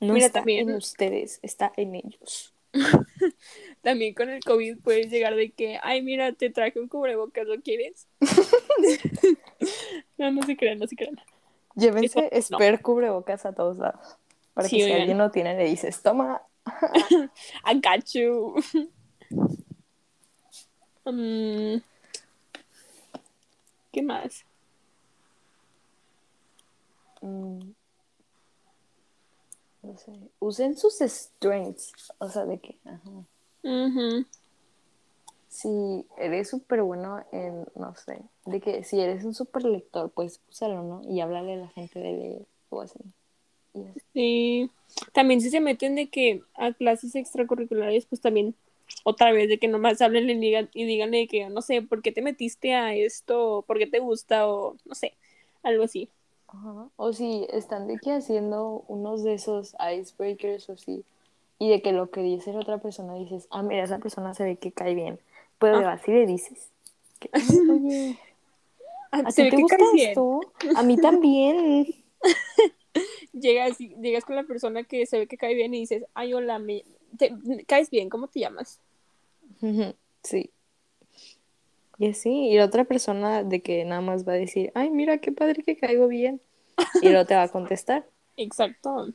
No 0.00 0.12
Mira, 0.12 0.26
está 0.26 0.40
también- 0.40 0.68
en 0.68 0.76
ustedes, 0.76 1.40
está 1.42 1.72
en 1.78 1.94
ellos. 1.94 2.53
También 3.82 4.14
con 4.14 4.30
el 4.30 4.42
COVID 4.42 4.78
puedes 4.82 5.10
llegar 5.10 5.34
de 5.36 5.52
que, 5.52 5.78
ay, 5.82 6.02
mira, 6.02 6.32
te 6.32 6.50
traje 6.50 6.80
un 6.80 6.88
cubrebocas, 6.88 7.46
¿lo 7.46 7.60
quieres? 7.60 8.08
no, 10.18 10.30
no 10.32 10.42
se 10.42 10.56
crean, 10.56 10.78
no 10.78 10.86
se 10.86 10.96
crean. 10.96 11.20
Llévense 11.76 12.06
Eso 12.06 12.20
no. 12.20 12.28
esper 12.58 12.82
cubrebocas 12.82 13.46
a 13.46 13.52
todos 13.52 13.78
lados. 13.78 14.16
Para 14.54 14.68
Sí, 14.68 14.76
que 14.76 14.82
si 14.82 14.90
oigan. 14.90 15.00
alguien 15.00 15.18
no 15.18 15.30
tiene, 15.30 15.56
le 15.56 15.64
dices, 15.64 16.02
toma. 16.02 16.42
I 17.64 17.80
got 17.80 18.04
you. 18.12 18.54
Mm, 21.04 21.82
¿Qué 23.92 24.02
más? 24.02 24.44
Mm, 27.20 27.72
no 29.94 29.98
sé. 29.98 30.12
Usen 30.40 30.76
sus 30.76 30.98
strengths. 30.98 32.12
O 32.18 32.28
sea, 32.28 32.44
de 32.44 32.58
que, 32.58 32.76
ajá. 32.84 33.10
Ujú. 33.62 34.26
Si 35.48 36.04
eres 36.18 36.50
súper 36.50 36.82
bueno 36.82 37.24
en, 37.30 37.64
no 37.76 37.94
sé, 37.94 38.20
de 38.44 38.60
que 38.60 38.82
si 38.82 39.00
eres 39.00 39.24
un 39.24 39.34
súper 39.34 39.64
lector, 39.64 40.10
pues 40.10 40.40
úsalo, 40.50 40.82
¿no? 40.82 41.02
Y 41.08 41.20
háblale 41.20 41.54
a 41.54 41.56
la 41.56 41.68
gente 41.68 42.00
de 42.00 42.12
leer 42.12 42.46
o 42.70 42.80
así. 42.80 42.98
Y 43.72 43.84
así. 43.84 44.00
Sí. 44.12 44.70
También 45.12 45.40
si 45.40 45.50
se 45.50 45.60
meten 45.60 45.94
de 45.94 46.08
que 46.08 46.42
a 46.54 46.72
clases 46.72 47.14
extracurriculares, 47.14 48.06
pues 48.06 48.20
también 48.20 48.56
otra 49.04 49.30
vez 49.32 49.48
de 49.48 49.58
que 49.58 49.68
nomás 49.68 50.02
hablen 50.02 50.28
y 50.28 50.34
digan, 50.34 50.70
y 50.74 50.84
díganle 50.86 51.28
que, 51.28 51.48
no 51.48 51.62
sé, 51.62 51.82
¿por 51.82 52.02
qué 52.02 52.10
te 52.10 52.20
metiste 52.20 52.74
a 52.74 52.94
esto? 52.94 53.64
¿Por 53.66 53.78
qué 53.78 53.86
te 53.86 54.00
gusta? 54.00 54.48
O 54.48 54.76
no 54.84 54.94
sé, 54.96 55.14
algo 55.62 55.84
así. 55.84 56.08
Ajá. 56.54 56.88
O 56.96 57.12
si 57.12 57.46
están 57.50 57.86
de 57.88 57.98
que 57.98 58.12
haciendo 58.12 58.84
unos 58.88 59.22
de 59.22 59.34
esos 59.34 59.74
icebreakers 59.92 60.68
o 60.68 60.74
así, 60.74 61.04
y 61.58 61.68
de 61.68 61.82
que 61.82 61.92
lo 61.92 62.10
que 62.10 62.22
dice 62.22 62.52
la 62.52 62.60
otra 62.60 62.78
persona 62.78 63.14
dices, 63.14 63.46
ah, 63.50 63.62
mira, 63.62 63.82
esa 63.84 63.98
persona 63.98 64.34
se 64.34 64.44
ve 64.44 64.56
que 64.56 64.72
cae 64.72 64.94
bien. 64.94 65.18
Pero 65.58 65.78
Ah. 65.78 65.92
así 65.92 66.10
le 66.10 66.26
dices, 66.26 66.70
que, 67.20 67.30
oye, 67.70 68.16
Ah, 69.10 69.22
¿a 69.26 69.32
ti 69.32 69.48
te 69.48 69.56
gusta 69.56 69.76
bien. 69.92 70.10
esto? 70.10 70.40
A 70.74 70.82
mí 70.82 70.96
también. 70.96 71.86
Llegas, 73.32 73.78
llegas 73.78 74.24
con 74.24 74.36
la 74.36 74.44
persona 74.44 74.84
que 74.84 75.06
se 75.06 75.18
ve 75.18 75.26
que 75.26 75.36
cae 75.36 75.54
bien 75.54 75.74
y 75.74 75.80
dices, 75.80 76.04
ay, 76.14 76.34
hola, 76.34 76.58
me... 76.58 76.84
te- 77.18 77.32
caes 77.66 77.90
bien, 77.90 78.08
¿cómo 78.08 78.28
te 78.28 78.40
llamas? 78.40 78.80
Sí. 80.22 80.50
Y 82.04 82.10
así, 82.10 82.48
y 82.50 82.58
la 82.58 82.66
otra 82.66 82.84
persona 82.84 83.42
de 83.44 83.62
que 83.62 83.82
nada 83.86 84.02
más 84.02 84.28
va 84.28 84.32
a 84.32 84.36
decir, 84.36 84.70
ay, 84.74 84.90
mira 84.90 85.16
qué 85.18 85.32
padre 85.32 85.62
que 85.62 85.74
caigo 85.74 86.06
bien. 86.06 86.38
Y 87.00 87.08
luego 87.08 87.24
te 87.24 87.34
va 87.34 87.44
a 87.44 87.48
contestar. 87.48 88.06
Exacto. 88.36 89.08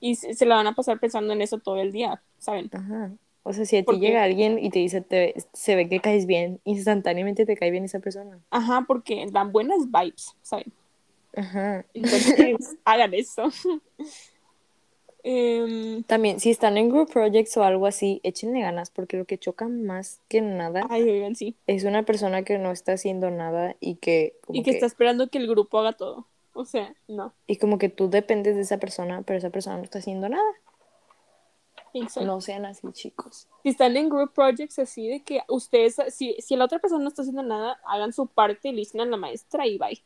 Y 0.00 0.16
se, 0.16 0.44
la 0.44 0.56
van 0.56 0.66
a 0.66 0.74
pasar 0.74 0.98
pensando 0.98 1.32
en 1.32 1.40
eso 1.40 1.58
todo 1.58 1.80
el 1.80 1.92
día, 1.92 2.20
¿saben? 2.38 2.68
Ajá. 2.72 3.12
O 3.44 3.52
sea, 3.52 3.64
si 3.64 3.76
a 3.76 3.80
ti 3.82 3.84
Porque- 3.84 4.00
llega 4.00 4.24
alguien 4.24 4.58
y 4.58 4.70
te 4.70 4.80
dice, 4.80 5.02
te- 5.02 5.34
se 5.52 5.76
ve 5.76 5.88
que 5.88 6.00
caes 6.00 6.26
bien, 6.26 6.60
instantáneamente 6.64 7.46
te 7.46 7.56
cae 7.56 7.70
bien 7.70 7.84
esa 7.84 8.00
persona. 8.00 8.40
Ajá, 8.50 8.84
porque 8.88 9.24
dan 9.30 9.52
buenas 9.52 9.86
vibes, 9.88 10.34
¿saben? 10.42 10.72
Ajá. 11.36 11.84
Entonces, 11.94 12.76
hagan 12.84 13.14
eso. 13.14 13.44
Em, 15.28 16.04
También, 16.04 16.38
si 16.38 16.50
están 16.50 16.76
en 16.76 16.88
group 16.88 17.10
projects 17.10 17.56
o 17.56 17.64
algo 17.64 17.86
así, 17.86 18.20
échenle 18.22 18.60
ganas, 18.60 18.90
porque 18.90 19.16
lo 19.16 19.24
que 19.24 19.38
choca 19.38 19.66
más 19.66 20.20
que 20.28 20.40
nada 20.40 20.86
ay, 20.88 21.02
oigan, 21.02 21.34
sí. 21.34 21.56
es 21.66 21.82
una 21.82 22.04
persona 22.04 22.44
que 22.44 22.58
no 22.58 22.70
está 22.70 22.92
haciendo 22.92 23.28
nada 23.32 23.74
y 23.80 23.96
que 23.96 24.36
como 24.46 24.60
Y 24.60 24.62
que, 24.62 24.70
está 24.70 24.86
esperando 24.86 25.26
que 25.28 25.38
el 25.38 25.48
grupo 25.48 25.80
haga 25.80 25.94
todo. 25.94 26.28
O 26.52 26.64
sea, 26.64 26.94
no. 27.08 27.34
y 27.48 27.56
como 27.56 27.76
que 27.76 27.88
tú 27.88 28.08
dependes 28.08 28.54
de 28.54 28.62
esa 28.62 28.78
persona, 28.78 29.22
pero 29.22 29.38
esa 29.38 29.50
persona 29.50 29.78
no 29.78 29.82
está 29.82 29.98
haciendo 29.98 30.28
nada. 30.28 30.48
Exacto. 31.92 32.24
No 32.24 32.40
sean 32.40 32.64
así, 32.64 32.86
chicos. 32.92 33.48
Si 33.64 33.70
están 33.70 33.96
en 33.96 34.08
group 34.08 34.32
projects 34.32 34.78
así 34.78 35.08
de 35.08 35.24
que 35.24 35.40
ustedes, 35.48 35.96
si, 36.10 36.36
si 36.38 36.54
la 36.54 36.66
otra 36.66 36.78
persona 36.78 37.02
no 37.02 37.08
está 37.08 37.22
haciendo 37.22 37.42
nada, 37.42 37.80
hagan 37.84 38.12
su 38.12 38.28
parte 38.28 38.68
y 38.68 38.72
le 38.72 38.78
dicen 38.78 39.00
a 39.00 39.06
la 39.06 39.16
maestra 39.16 39.66
y 39.66 39.76
bye. 39.76 40.00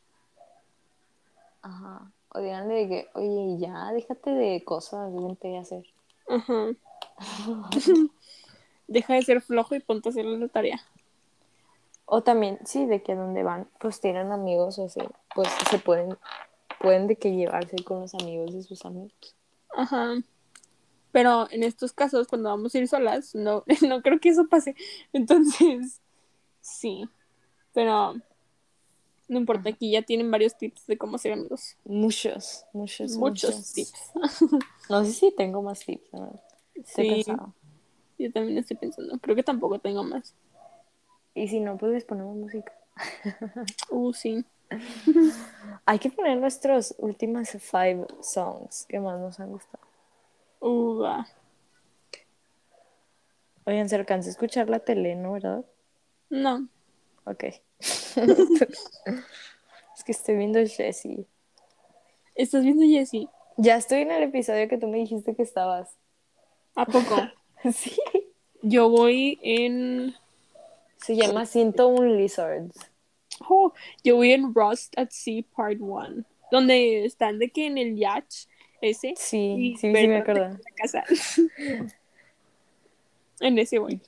Ajá. 1.61 2.11
O 2.33 2.41
díganle 2.41 2.75
de 2.75 2.89
que, 2.89 3.09
oye, 3.15 3.59
ya, 3.59 3.93
déjate 3.93 4.31
de 4.31 4.65
cosas, 4.65 5.13
vente 5.13 5.57
a 5.57 5.61
hacer. 5.61 5.85
Ajá. 6.29 6.71
Deja 8.89 9.15
de 9.15 9.23
ser 9.23 9.41
flojo 9.41 9.75
y 9.75 9.81
ponte 9.81 10.09
a 10.09 10.11
hacer 10.11 10.25
la 10.25 10.49
tarea. 10.49 10.81
O 12.05 12.23
también, 12.23 12.59
sí, 12.65 12.87
de 12.87 13.03
que 13.03 13.15
donde 13.15 13.43
van, 13.43 13.69
pues 13.79 14.01
tienen 14.01 14.33
amigos 14.33 14.79
o 14.79 14.87
así, 14.87 15.01
pues 15.35 15.49
se 15.71 15.79
pueden, 15.79 16.19
pueden 16.81 17.07
de 17.07 17.17
que 17.17 17.35
llevarse 17.35 17.77
con 17.85 18.01
los 18.01 18.15
amigos 18.15 18.53
de 18.53 18.63
sus 18.63 18.85
amigos. 18.85 19.37
Ajá. 19.77 20.15
Pero 21.13 21.49
en 21.51 21.63
estos 21.63 21.93
casos, 21.93 22.27
cuando 22.29 22.49
vamos 22.49 22.75
a 22.75 22.79
ir 22.79 22.89
solas, 22.89 23.35
no, 23.35 23.65
no 23.89 24.03
creo 24.03 24.21
que 24.21 24.31
eso 24.31 24.49
pase. 24.49 24.75
Entonces, 25.13 26.01
sí. 26.61 27.09
Pero 27.73 28.15
no 29.31 29.39
importa, 29.39 29.71
aquí 29.71 29.93
ya 29.93 30.03
tienen 30.03 30.29
varios 30.29 30.59
tips 30.59 30.89
de 30.89 30.99
cómo 30.99 31.17
ser 31.17 31.35
amigos. 31.35 31.77
Muchos, 31.85 32.65
muchos, 32.73 33.17
Muchos 33.17 33.55
muchos. 33.55 33.73
tips. 33.73 34.11
No 34.91 35.05
sé 35.05 35.13
si 35.13 35.31
tengo 35.31 35.63
más 35.63 35.79
tips. 35.87 36.11
Estoy 36.75 37.23
Sí, 37.23 37.33
yo 38.19 38.33
también 38.33 38.59
estoy 38.59 38.77
pensando. 38.77 39.17
Creo 39.21 39.37
que 39.37 39.45
tampoco 39.45 39.79
tengo 39.79 40.03
más. 40.03 40.35
Y 41.33 41.47
si 41.47 41.61
no, 41.61 41.79
pues 41.79 41.93
les 41.93 42.05
ponemos 42.05 42.37
música. 42.37 42.73
Uh, 43.91 44.13
sí. 44.13 44.45
Hay 45.87 46.01
que 46.01 46.11
poner 46.11 46.39
nuestros 46.39 46.93
últimos 46.99 47.51
five 47.51 48.07
songs 48.23 48.85
que 48.89 48.99
más 48.99 49.21
nos 49.21 49.39
han 49.39 49.51
gustado. 49.51 49.85
Uh, 50.59 50.99
va. 50.99 51.29
Oigan, 53.65 53.89
se 53.89 53.95
alcanza 53.95 54.29
a 54.29 54.33
escuchar 54.33 54.69
la 54.69 54.81
tele, 54.81 55.15
¿no? 55.15 55.33
¿Verdad? 55.35 55.65
No. 56.31 56.69
Ok. 57.25 57.45
es 57.79 58.19
que 60.05 60.12
estoy 60.12 60.37
viendo 60.37 60.59
Jessie. 60.67 61.27
¿Estás 62.35 62.65
viendo 62.65 62.85
Jessie? 62.85 63.29
Ya 63.57 63.77
estoy 63.77 64.00
en 64.00 64.11
el 64.11 64.23
episodio 64.23 64.69
que 64.69 64.79
tú 64.79 64.89
me 64.89 64.99
dijiste 64.99 65.35
que 65.35 65.43
estabas. 65.43 65.97
¿A 66.75 66.87
poco? 66.87 67.17
sí. 67.73 67.97
Yo 68.62 68.89
voy 68.89 69.39
en. 69.43 70.15
Se 70.99 71.17
llama 71.17 71.47
101 71.47 72.17
Lizards. 72.17 72.79
Oh, 73.49 73.73
yo 74.05 74.17
voy 74.17 74.33
en 74.33 74.55
Rust 74.55 74.99
at 74.99 75.11
Sea 75.11 75.43
Part 75.55 75.79
1. 75.81 76.25
Donde 76.50 77.05
están 77.05 77.39
de 77.39 77.50
que 77.50 77.67
en 77.67 77.79
el 77.79 77.97
yacht 77.97 78.47
ese. 78.81 79.15
Sí, 79.17 79.77
sí, 79.79 79.81
sí 79.81 79.89
me 79.89 80.17
acuerdo. 80.17 80.45
en 80.47 80.53
la 80.53 80.71
casa. 80.77 81.05
en 83.41 83.59
ese 83.59 83.79
voy. 83.79 84.00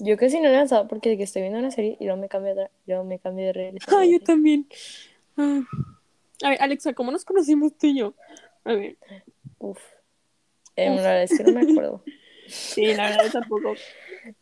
Yo 0.00 0.16
casi 0.16 0.40
no 0.40 0.48
he 0.48 0.52
lanzado 0.52 0.88
porque 0.88 1.10
de 1.10 1.16
que 1.16 1.22
estoy 1.22 1.42
viendo 1.42 1.58
una 1.58 1.70
serie 1.70 1.96
y 2.00 2.04
luego 2.04 2.20
me 2.20 2.28
cambio 2.28 2.54
de, 2.54 2.68
luego 2.86 3.04
me 3.04 3.18
cambio 3.18 3.46
de 3.46 3.52
regreso. 3.52 3.86
Ah, 3.96 4.04
yo 4.04 4.20
también. 4.20 4.66
Ah. 5.36 5.62
A 6.42 6.50
ver, 6.50 6.62
Alexa, 6.62 6.94
¿cómo 6.94 7.12
nos 7.12 7.24
conocimos 7.24 7.76
tú 7.78 7.86
y 7.86 7.98
yo? 7.98 8.14
A 8.64 8.74
ver. 8.74 8.96
Uf. 9.58 9.80
Eh, 10.76 10.88
la 10.88 10.96
verdad 10.96 11.22
es 11.22 11.36
que 11.36 11.44
no 11.44 11.52
me 11.52 11.70
acuerdo. 11.70 12.02
Sí, 12.46 12.92
la 12.92 13.08
verdad 13.08 13.32
tampoco. 13.32 13.74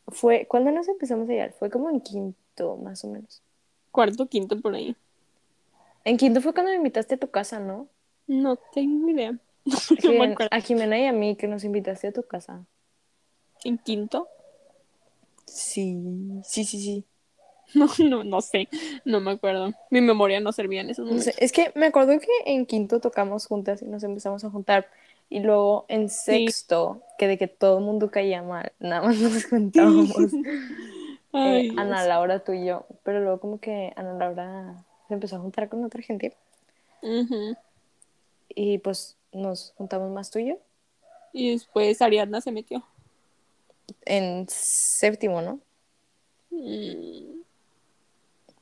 Fue, 0.08 0.46
¿cuándo 0.46 0.72
nos 0.72 0.88
empezamos 0.88 1.28
a 1.28 1.32
llegar? 1.32 1.52
Fue 1.52 1.70
como 1.70 1.88
en 1.88 2.00
quinto, 2.00 2.76
más 2.76 3.04
o 3.04 3.08
menos. 3.08 3.42
Cuarto, 3.92 4.26
quinto 4.26 4.60
por 4.60 4.74
ahí. 4.74 4.96
En 6.04 6.16
quinto 6.16 6.40
fue 6.40 6.52
cuando 6.52 6.72
me 6.72 6.78
invitaste 6.78 7.14
a 7.14 7.18
tu 7.18 7.30
casa, 7.30 7.60
¿no? 7.60 7.86
No 8.26 8.56
tengo 8.56 9.08
idea. 9.08 9.38
No 10.02 10.12
me 10.14 10.32
acuerdo. 10.32 10.48
a 10.50 10.60
Jimena 10.60 10.98
y 10.98 11.06
a 11.06 11.12
mí 11.12 11.36
que 11.36 11.46
nos 11.46 11.62
invitaste 11.62 12.08
a 12.08 12.12
tu 12.12 12.24
casa. 12.24 12.64
¿En 13.62 13.78
quinto? 13.78 14.28
Sí, 15.72 15.98
sí, 16.44 16.64
sí, 16.64 16.80
sí. 16.80 17.04
No, 17.74 17.86
no, 18.06 18.22
no 18.24 18.40
sé. 18.42 18.68
No 19.04 19.20
me 19.20 19.30
acuerdo. 19.30 19.72
Mi 19.90 20.02
memoria 20.02 20.40
no 20.40 20.52
servía 20.52 20.82
en 20.82 20.90
esos 20.90 21.06
No 21.06 21.12
momentos. 21.12 21.34
sé, 21.34 21.44
es 21.44 21.52
que 21.52 21.72
me 21.74 21.86
acuerdo 21.86 22.18
que 22.20 22.26
en 22.44 22.66
quinto 22.66 23.00
tocamos 23.00 23.46
juntas 23.46 23.80
y 23.80 23.86
nos 23.86 24.02
empezamos 24.02 24.44
a 24.44 24.50
juntar. 24.50 24.88
Y 25.30 25.40
luego 25.40 25.86
en 25.88 26.10
sexto, 26.10 27.00
que 27.16 27.26
de 27.28 27.38
que 27.38 27.48
todo 27.48 27.78
el 27.78 27.84
mundo 27.84 28.10
caía 28.10 28.42
mal, 28.42 28.72
nada 28.78 29.06
más 29.06 29.16
nos 29.18 29.44
juntábamos. 29.50 30.14
Ay, 31.32 31.68
eh. 31.68 31.74
Ana 31.78 32.04
Laura, 32.04 32.40
tú 32.44 32.52
y 32.52 32.66
yo. 32.66 32.84
Pero 33.04 33.20
luego 33.20 33.40
como 33.40 33.58
que 33.58 33.92
Ana 33.96 34.12
Laura 34.14 34.74
se 35.08 35.14
empezó 35.14 35.36
a 35.36 35.40
juntar 35.40 35.70
con 35.70 35.82
otra 35.84 36.02
gente. 36.02 36.34
Y 38.54 38.78
pues 38.78 39.16
nos 39.32 39.72
juntamos 39.78 40.10
más 40.10 40.30
tú 40.30 40.38
y 40.40 40.48
yo. 40.48 40.58
Y 41.32 41.52
después 41.52 42.02
Ariadna 42.02 42.42
se 42.42 42.52
metió. 42.52 42.84
En 44.04 44.46
séptimo, 44.48 45.42
¿no? 45.42 45.60
Mm. 46.50 47.42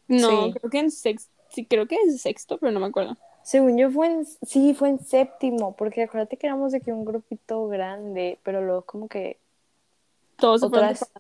No, 0.08 0.46
Sí. 0.46 0.52
creo 0.58 0.70
que 0.70 0.78
en 0.78 0.90
sexto. 0.90 1.30
Sí, 1.50 1.66
creo 1.66 1.86
que 1.86 1.96
es 1.96 2.22
sexto, 2.22 2.58
pero 2.58 2.72
no 2.72 2.80
me 2.80 2.86
acuerdo. 2.86 3.16
Según 3.42 3.76
yo 3.78 3.90
fue 3.90 4.06
en, 4.06 4.26
sí, 4.26 4.74
fue 4.74 4.90
en 4.90 4.98
séptimo, 5.00 5.74
porque 5.76 6.02
acuérdate 6.02 6.36
que 6.36 6.46
éramos 6.46 6.72
de 6.72 6.80
que 6.80 6.92
un 6.92 7.04
grupito 7.04 7.66
grande, 7.68 8.38
pero 8.44 8.60
luego 8.62 8.82
como 8.82 9.08
que 9.08 9.38
Todos 10.36 10.62
Otras-. 10.62 11.10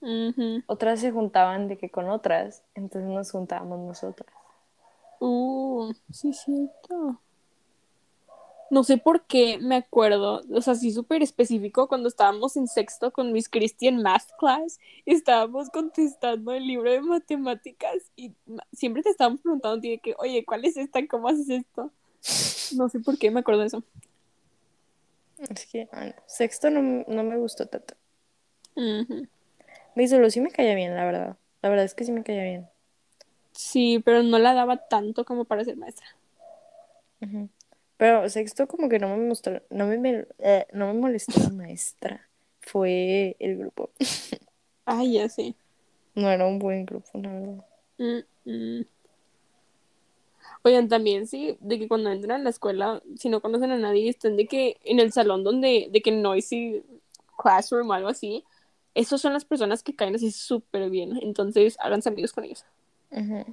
Ujú. 0.00 0.62
Otras 0.66 1.00
se 1.00 1.10
juntaban 1.10 1.68
de 1.68 1.76
que 1.78 1.90
con 1.90 2.08
otras, 2.08 2.62
entonces 2.74 3.10
nos 3.10 3.30
juntábamos 3.30 3.78
nosotras. 3.80 4.30
Uh, 5.20 5.92
sí, 6.12 6.32
cierto. 6.32 7.20
No 8.70 8.84
sé 8.84 8.98
por 8.98 9.26
qué 9.26 9.58
me 9.58 9.74
acuerdo, 9.74 10.42
o 10.52 10.62
sea, 10.62 10.76
sí 10.76 10.92
súper 10.92 11.24
específico 11.24 11.88
cuando 11.88 12.08
estábamos 12.08 12.56
en 12.56 12.68
sexto 12.68 13.12
con 13.12 13.32
Miss 13.32 13.48
Christian 13.48 14.00
Math 14.00 14.30
Class, 14.38 14.78
estábamos 15.04 15.70
contestando 15.70 16.52
el 16.52 16.66
libro 16.66 16.88
de 16.88 17.00
matemáticas 17.00 17.96
y 18.14 18.32
siempre 18.72 19.02
te 19.02 19.10
estábamos 19.10 19.40
preguntando 19.40 19.80
de 19.80 19.98
que, 19.98 20.14
oye, 20.18 20.44
¿cuál 20.44 20.64
es 20.64 20.76
esta? 20.76 21.04
¿Cómo 21.08 21.28
haces 21.28 21.50
esto? 21.50 21.90
No 22.76 22.88
sé 22.88 23.00
por 23.00 23.18
qué 23.18 23.32
me 23.32 23.40
acuerdo 23.40 23.62
de 23.62 23.66
eso. 23.66 23.82
Es 25.48 25.66
que, 25.66 25.88
ay, 25.90 26.10
no, 26.10 26.22
sexto 26.26 26.70
no, 26.70 27.04
no 27.08 27.24
me 27.24 27.38
gustó 27.38 27.66
tanto. 27.66 27.94
Ujú. 28.76 29.26
Mi 29.96 30.06
solo 30.06 30.30
sí 30.30 30.40
me 30.40 30.50
caía 30.50 30.76
bien, 30.76 30.94
la 30.94 31.04
verdad. 31.04 31.36
La 31.62 31.70
verdad 31.70 31.84
es 31.84 31.94
que 31.94 32.04
sí 32.04 32.12
me 32.12 32.22
caía 32.22 32.44
bien. 32.44 32.68
Sí, 33.52 34.00
pero 34.04 34.22
no 34.22 34.38
la 34.38 34.54
daba 34.54 34.76
tanto 34.76 35.24
como 35.24 35.44
para 35.44 35.64
ser 35.64 35.76
maestra. 35.76 36.06
Ujú. 37.20 37.48
Pero 38.00 38.26
sexto 38.30 38.66
como 38.66 38.88
que 38.88 38.98
no 38.98 39.14
me 39.14 39.28
mostró, 39.28 39.60
no 39.68 39.86
me, 39.86 40.24
eh, 40.38 40.66
no 40.72 40.86
me 40.86 40.94
molestó 40.94 41.38
la 41.38 41.50
maestra. 41.50 42.26
Fue 42.62 43.36
el 43.38 43.58
grupo. 43.58 43.90
Ay, 44.86 45.12
ya 45.18 45.28
sé. 45.28 45.54
No 46.14 46.30
era 46.30 46.46
un 46.46 46.58
buen 46.58 46.86
grupo, 46.86 47.10
la 47.12 47.30
verdad. 47.30 47.64
Mm, 47.98 48.50
mm. 48.50 48.86
Oigan, 50.62 50.88
también 50.88 51.26
sí, 51.26 51.58
de 51.60 51.78
que 51.78 51.88
cuando 51.88 52.10
entran 52.10 52.40
a 52.40 52.44
la 52.44 52.48
escuela, 52.48 53.02
si 53.18 53.28
no 53.28 53.42
conocen 53.42 53.70
a 53.70 53.76
nadie, 53.76 54.08
estén 54.08 54.38
de 54.38 54.46
que 54.46 54.78
en 54.84 54.98
el 54.98 55.12
salón 55.12 55.44
donde, 55.44 55.88
de 55.92 56.00
que 56.00 56.10
noisy 56.10 56.82
classroom 57.36 57.90
o 57.90 57.92
algo 57.92 58.08
así, 58.08 58.44
esos 58.94 59.20
son 59.20 59.34
las 59.34 59.44
personas 59.44 59.82
que 59.82 59.94
caen 59.94 60.14
así 60.14 60.30
súper 60.30 60.88
bien. 60.88 61.18
Entonces, 61.20 61.76
háganse 61.78 62.08
amigos 62.08 62.32
con 62.32 62.44
ellos. 62.44 62.64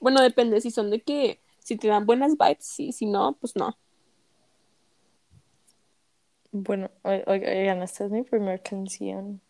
Bueno, 0.00 0.22
depende, 0.22 0.60
si 0.60 0.70
son 0.70 0.90
de 0.90 1.00
que, 1.00 1.40
si 1.68 1.76
te 1.76 1.88
dan 1.88 2.06
buenas 2.06 2.32
vibes, 2.38 2.64
sí, 2.64 2.92
si 2.92 3.04
no, 3.04 3.36
pues 3.38 3.54
no. 3.54 3.76
Bueno, 6.50 6.90
oigan, 7.02 7.82
esta 7.82 8.06
es 8.06 8.10
mi 8.10 8.22
primera 8.22 8.56
canción. 8.58 9.42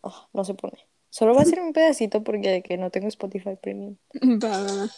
Oh, 0.00 0.28
no 0.32 0.44
se 0.44 0.54
pone. 0.54 0.88
Solo 1.10 1.34
va 1.34 1.42
a 1.42 1.44
ser 1.44 1.60
un 1.60 1.74
pedacito 1.74 2.24
porque 2.24 2.48
de 2.48 2.62
que 2.62 2.78
no 2.78 2.90
tengo 2.90 3.08
Spotify 3.08 3.56
Premium. 3.60 3.96
Va, 4.42 4.48
va, 4.48 4.72
va. 4.72 4.88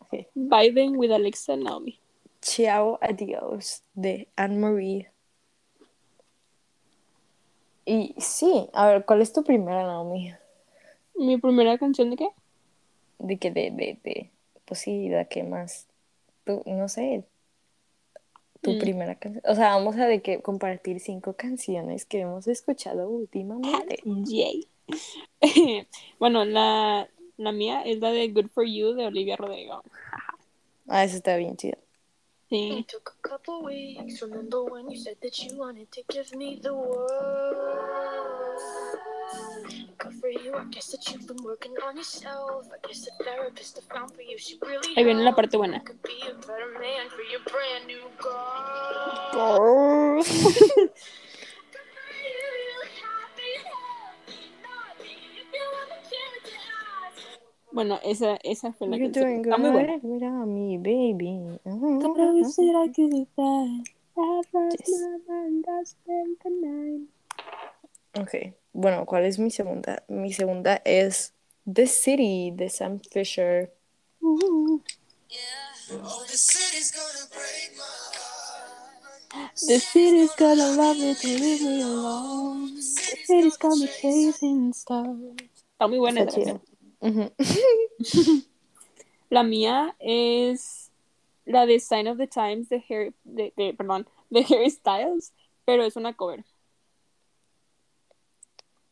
Ok. 0.00 0.26
Vibing 0.34 0.96
with 0.96 1.12
Alexa 1.12 1.56
Naomi. 1.56 2.00
Ciao, 2.54 3.00
adiós 3.02 3.82
de 3.94 4.28
Anne-Marie. 4.36 5.10
Y 7.84 8.14
sí, 8.18 8.68
a 8.72 8.86
ver, 8.86 9.04
¿cuál 9.04 9.22
es 9.22 9.32
tu 9.32 9.42
primera, 9.42 9.82
Naomi? 9.82 10.32
¿Mi 11.16 11.36
primera 11.36 11.76
canción 11.78 12.10
de 12.10 12.16
qué? 12.16 12.28
De 13.18 13.38
que 13.38 13.50
de, 13.50 13.72
de, 13.72 13.98
de, 14.04 14.30
pues 14.66 14.78
sí, 14.78 15.08
la 15.08 15.24
que 15.24 15.42
más, 15.42 15.88
tú, 16.44 16.62
no 16.64 16.88
sé, 16.88 17.24
tu 18.60 18.74
Mm. 18.74 18.78
primera 18.78 19.16
canción. 19.16 19.42
O 19.48 19.56
sea, 19.56 19.70
vamos 19.70 19.96
a 19.96 20.06
de 20.06 20.22
que 20.22 20.40
compartir 20.40 21.00
cinco 21.00 21.32
canciones 21.32 22.04
que 22.04 22.20
hemos 22.20 22.46
escuchado 22.46 23.08
últimamente. 23.08 23.98
Yay. 24.04 24.68
bueno, 26.20 26.44
la, 26.44 27.08
la 27.36 27.50
mía 27.50 27.82
es 27.82 27.98
la 27.98 28.12
de 28.12 28.28
Good 28.28 28.50
for 28.54 28.64
You 28.64 28.94
de 28.94 29.06
Olivia 29.06 29.34
Rodrigo. 29.34 29.82
Ah, 30.86 31.02
eso 31.02 31.16
está 31.16 31.36
bien 31.36 31.56
chido. 31.56 31.83
It 32.54 32.86
took 32.86 33.16
a 33.18 33.28
couple 33.28 33.64
weeks. 33.64 34.22
Remember 34.22 34.62
when 34.64 34.88
you 34.88 34.96
said 34.96 35.16
that 35.22 35.36
you 35.40 35.56
wanted 35.56 35.90
to 35.90 36.02
give 36.08 36.32
me 36.36 36.60
the 36.62 36.72
world? 36.72 37.10
Good 39.98 40.14
for 40.20 40.28
you. 40.28 40.54
I 40.54 40.64
guess 40.70 40.86
that 40.92 41.10
you've 41.10 41.26
been 41.26 41.42
working 41.42 41.74
on 41.84 41.96
yourself. 41.96 42.68
I 42.72 42.86
guess 42.86 43.06
the 43.06 43.10
therapist 43.24 43.80
I 43.80 43.80
found 43.92 44.14
for 44.14 44.22
you 44.22 44.38
should 44.38 44.62
really. 44.62 44.94
Ahí 44.94 45.02
viene 45.04 45.24
la 45.24 45.32
parte 45.34 45.56
buena. 45.56 45.82
Could 45.82 46.00
be 46.04 46.22
a 46.30 46.34
better 46.46 46.78
man 46.78 47.08
for 47.10 47.22
your 47.22 47.40
brand 47.50 47.88
new 47.88 48.06
girl. 49.32 50.22
Bueno, 57.74 57.98
esa, 58.04 58.36
esa 58.44 58.72
fue 58.72 58.86
la 58.86 58.96
You're 58.96 59.10
canción. 59.12 59.42
doing 59.42 59.44
Está 59.44 59.58
muy 59.58 59.70
buena. 59.70 59.98
without 60.02 60.46
me, 60.46 60.78
baby. 60.78 61.58
Ok, 68.16 68.54
bueno, 68.72 69.04
¿cuál 69.06 69.24
es 69.24 69.40
mi 69.40 69.50
segunda? 69.50 70.04
Mi 70.06 70.32
segunda 70.32 70.80
es 70.84 71.34
The 71.72 71.88
City 71.88 72.52
de 72.54 72.68
Sam 72.68 73.00
Fisher. 73.10 73.72
The 79.66 79.80
city's 79.80 80.30
gonna 80.38 80.76
love 80.76 80.98
it 80.98 81.18
to 81.22 81.26
leave 81.26 81.62
me 81.62 81.82
alone. 81.82 82.76
The 82.76 82.82
city's 82.82 83.56
gonna 83.56 83.88
chasing 84.00 84.72
stars. 84.72 85.18
Está 85.72 85.88
muy 85.88 85.98
buena 85.98 86.20
Está 86.20 86.40
esa 86.40 86.52
canción. 86.52 86.73
La 89.30 89.42
mía 89.42 89.96
es 89.98 90.90
la 91.44 91.66
de 91.66 91.80
Sign 91.80 92.08
of 92.08 92.18
the 92.18 92.26
Times 92.26 92.68
de 92.68 92.82
Harry, 92.88 93.14
de, 93.24 93.52
de- 93.56 93.74
perdón, 93.74 94.06
de 94.30 94.40
Harry 94.40 94.70
Styles, 94.70 95.32
pero 95.64 95.84
es 95.84 95.96
una 95.96 96.14
cover. 96.16 96.44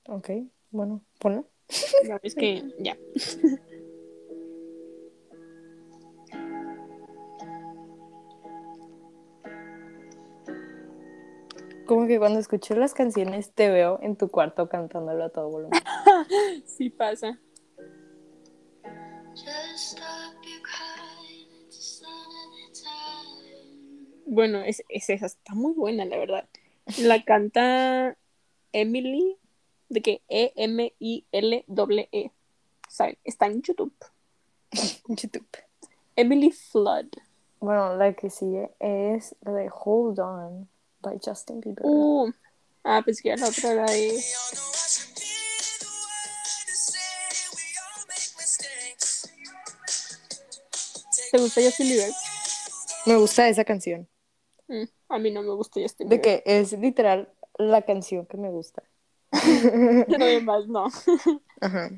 Ok, 0.09 0.31
bueno, 0.71 1.01
ponla. 1.19 1.45
Ya 2.07 2.19
ves 2.23 2.35
que 2.35 2.63
ya. 2.79 2.97
Como 11.87 12.07
que 12.07 12.19
cuando 12.19 12.39
escucho 12.39 12.75
las 12.75 12.95
canciones 12.95 13.53
te 13.53 13.69
veo 13.69 13.99
en 14.03 14.17
tu 14.17 14.29
cuarto 14.29 14.69
cantándolo 14.69 15.25
a 15.25 15.29
todo 15.31 15.49
volumen. 15.51 15.81
Sí 16.67 16.91
pasa. 16.91 17.39
Bueno, 24.33 24.63
es, 24.63 24.83
es 24.89 25.11
esa, 25.11 25.27
está 25.27 25.55
muy 25.55 25.75
buena, 25.75 26.07
la 26.07 26.17
verdad. 26.17 26.49
La 26.97 27.23
canta 27.23 28.17
Emily, 28.73 29.37
de 29.91 30.01
que 30.01 30.23
E 30.27 30.55
E-M-I-L-E. 30.57 32.31
¿Saben? 32.89 33.19
Está 33.25 33.45
en 33.45 33.61
YouTube. 33.61 33.93
YouTube. 35.07 35.47
Emily 36.17 36.51
Flood. 36.51 37.09
Bueno, 37.61 37.95
la 37.97 38.15
que 38.15 38.31
sigue 38.31 38.71
es 38.81 39.37
la 39.43 39.53
de 39.53 39.71
Hold 39.71 40.21
On 40.21 40.67
by 41.03 41.21
Justin 41.23 41.61
Bieber. 41.61 41.85
Uh, 41.85 42.33
ah, 42.85 43.03
pues 43.05 43.21
que 43.21 43.33
era 43.33 43.43
la 43.43 43.49
otra, 43.49 43.75
la 43.75 43.85
de. 43.85 44.19
¿Te 51.31 51.39
gusta 51.39 51.61
Justin 51.61 51.87
Bieber? 51.87 52.13
Me 53.05 53.17
gusta 53.17 53.47
esa 53.47 53.65
canción. 53.67 54.09
Mm, 54.73 54.89
a 55.11 55.19
mí 55.19 55.31
no 55.31 55.43
me 55.43 55.51
gusta 55.51 55.81
Justin 55.83 56.09
De 56.09 56.17
Bieber. 56.17 56.43
que 56.43 56.61
es 56.61 56.73
literal 56.73 57.31
la 57.59 57.83
canción 57.83 58.25
que 58.25 58.39
me 58.39 58.49
gusta. 58.49 58.83
Lo 60.09 60.25
demás 60.25 60.67
no. 60.67 60.87
Ajá. 61.61 61.91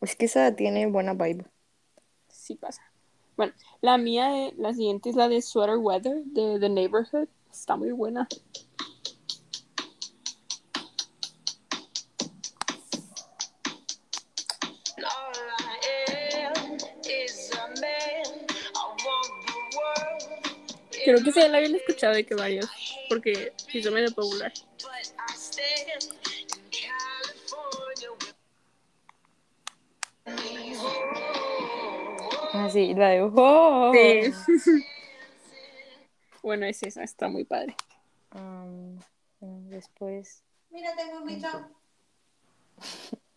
Es 0.00 0.16
que 0.16 0.26
esa 0.26 0.54
tiene 0.56 0.86
buena 0.86 1.14
vibe. 1.14 1.44
Sí 2.28 2.56
pasa. 2.56 2.82
Bueno, 3.36 3.52
la 3.80 3.96
mía, 3.96 4.52
la 4.56 4.74
siguiente 4.74 5.10
es 5.10 5.16
la 5.16 5.28
de 5.28 5.40
Sweater 5.40 5.76
Weather 5.76 6.24
de 6.24 6.58
The 6.58 6.68
Neighborhood. 6.68 7.28
Está 7.52 7.76
muy 7.76 7.92
buena. 7.92 8.28
Creo 21.04 21.22
que 21.22 21.32
sí 21.32 21.40
la 21.48 21.58
habían 21.58 21.74
escuchado 21.74 22.14
de 22.14 22.24
que 22.24 22.34
varios, 22.34 22.66
porque 23.08 23.52
son 23.82 23.94
medio 23.94 24.12
popular. 24.12 24.52
But 24.80 25.12
I 25.18 25.34
stand 25.34 25.88
in 25.88 26.48
California 26.70 28.10
with 28.20 28.34
Ah, 32.52 32.68
sí, 32.70 32.94
la 32.94 33.08
de 33.10 33.22
Oh. 33.22 33.92
Sí. 33.92 34.32
bueno, 36.42 36.66
es 36.66 36.82
esa, 36.82 37.02
está 37.02 37.28
muy 37.28 37.44
padre. 37.44 37.76
Um, 38.34 38.98
después. 39.68 40.42
Mira, 40.70 40.94
tengo 40.96 41.18
un 41.18 41.26
bicho. 41.26 41.70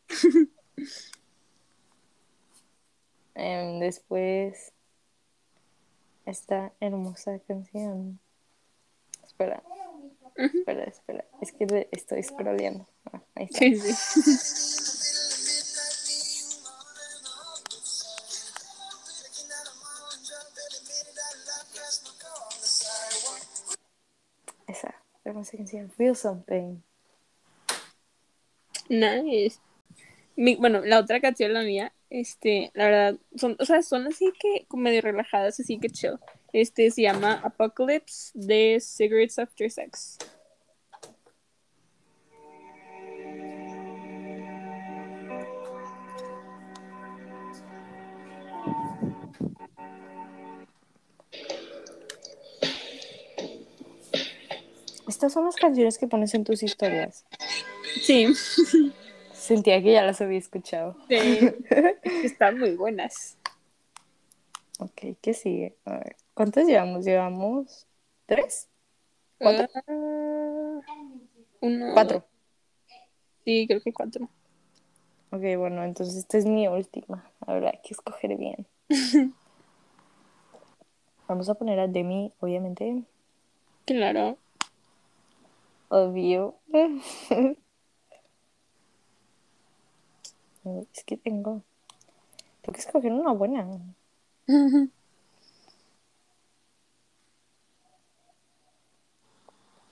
Em, 3.33 3.79
después, 3.79 4.73
esta 6.31 6.73
hermosa 6.79 7.39
canción. 7.47 8.19
Espera, 9.23 9.61
espera, 10.35 10.83
espera. 10.85 11.25
Es 11.41 11.51
que 11.51 11.65
le- 11.65 11.89
estoy 11.91 12.23
scrolleando. 12.23 12.87
Ah, 13.11 13.21
ahí 13.35 13.45
está. 13.45 13.59
Sí, 13.59 13.75
sí. 13.77 15.01
Esa 24.67 24.95
hermosa 25.23 25.57
canción. 25.57 25.89
Feel 25.91 26.15
something. 26.15 26.77
Nice. 28.89 29.59
Mi- 30.35 30.55
bueno, 30.55 30.81
la 30.81 30.99
otra 30.99 31.19
canción, 31.19 31.53
la 31.53 31.61
mía, 31.61 31.93
este, 32.11 32.71
la 32.73 32.85
verdad, 32.85 33.19
son, 33.35 33.55
o 33.57 33.65
sea, 33.65 33.81
son 33.81 34.05
así 34.05 34.31
que 34.37 34.65
como 34.67 34.83
medio 34.83 35.01
relajadas, 35.01 35.59
así 35.59 35.79
que 35.79 35.89
chill. 35.89 36.19
Este 36.51 36.91
se 36.91 37.03
llama 37.03 37.39
Apocalypse 37.41 38.31
de 38.33 38.79
Cigarettes 38.81 39.39
After 39.39 39.71
Sex. 39.71 40.17
Estas 55.07 55.31
son 55.31 55.45
las 55.45 55.55
canciones 55.55 55.97
que 55.97 56.07
pones 56.07 56.33
en 56.33 56.43
tus 56.43 56.61
historias. 56.61 57.25
Sí, 58.01 58.27
Sentía 59.41 59.81
que 59.81 59.91
ya 59.93 60.03
las 60.03 60.21
había 60.21 60.37
escuchado. 60.37 60.95
sí. 61.09 61.39
Están 62.23 62.59
muy 62.59 62.75
buenas. 62.75 63.39
Ok, 64.77 65.17
¿qué 65.19 65.33
sigue? 65.33 65.75
A 65.83 65.93
ver, 65.93 66.15
¿cuántas 66.35 66.67
llevamos? 66.67 67.03
¿Llevamos 67.03 67.87
tres? 68.27 68.69
¿Cuatro? 69.39 69.67
Ah, 69.87 70.81
uno, 71.59 71.93
Cuatro. 71.95 72.23
Sí, 73.43 73.65
creo 73.67 73.81
que 73.81 73.91
cuatro. 73.91 74.29
Ok, 75.31 75.41
bueno, 75.57 75.83
entonces 75.83 76.17
esta 76.17 76.37
es 76.37 76.45
mi 76.45 76.67
última. 76.67 77.27
Ahora 77.39 77.71
hay 77.71 77.79
que 77.81 77.95
escoger 77.95 78.37
bien. 78.37 78.67
Vamos 81.27 81.49
a 81.49 81.55
poner 81.55 81.79
a 81.79 81.87
Demi, 81.87 82.31
obviamente. 82.39 83.05
Claro. 83.85 84.37
Obvio. 85.89 86.59
es 90.63 91.03
que 91.03 91.17
tengo. 91.17 91.61
Tengo 92.61 92.73
que 92.73 92.81
escoger 92.81 93.11
una 93.11 93.31
buena. 93.31 93.67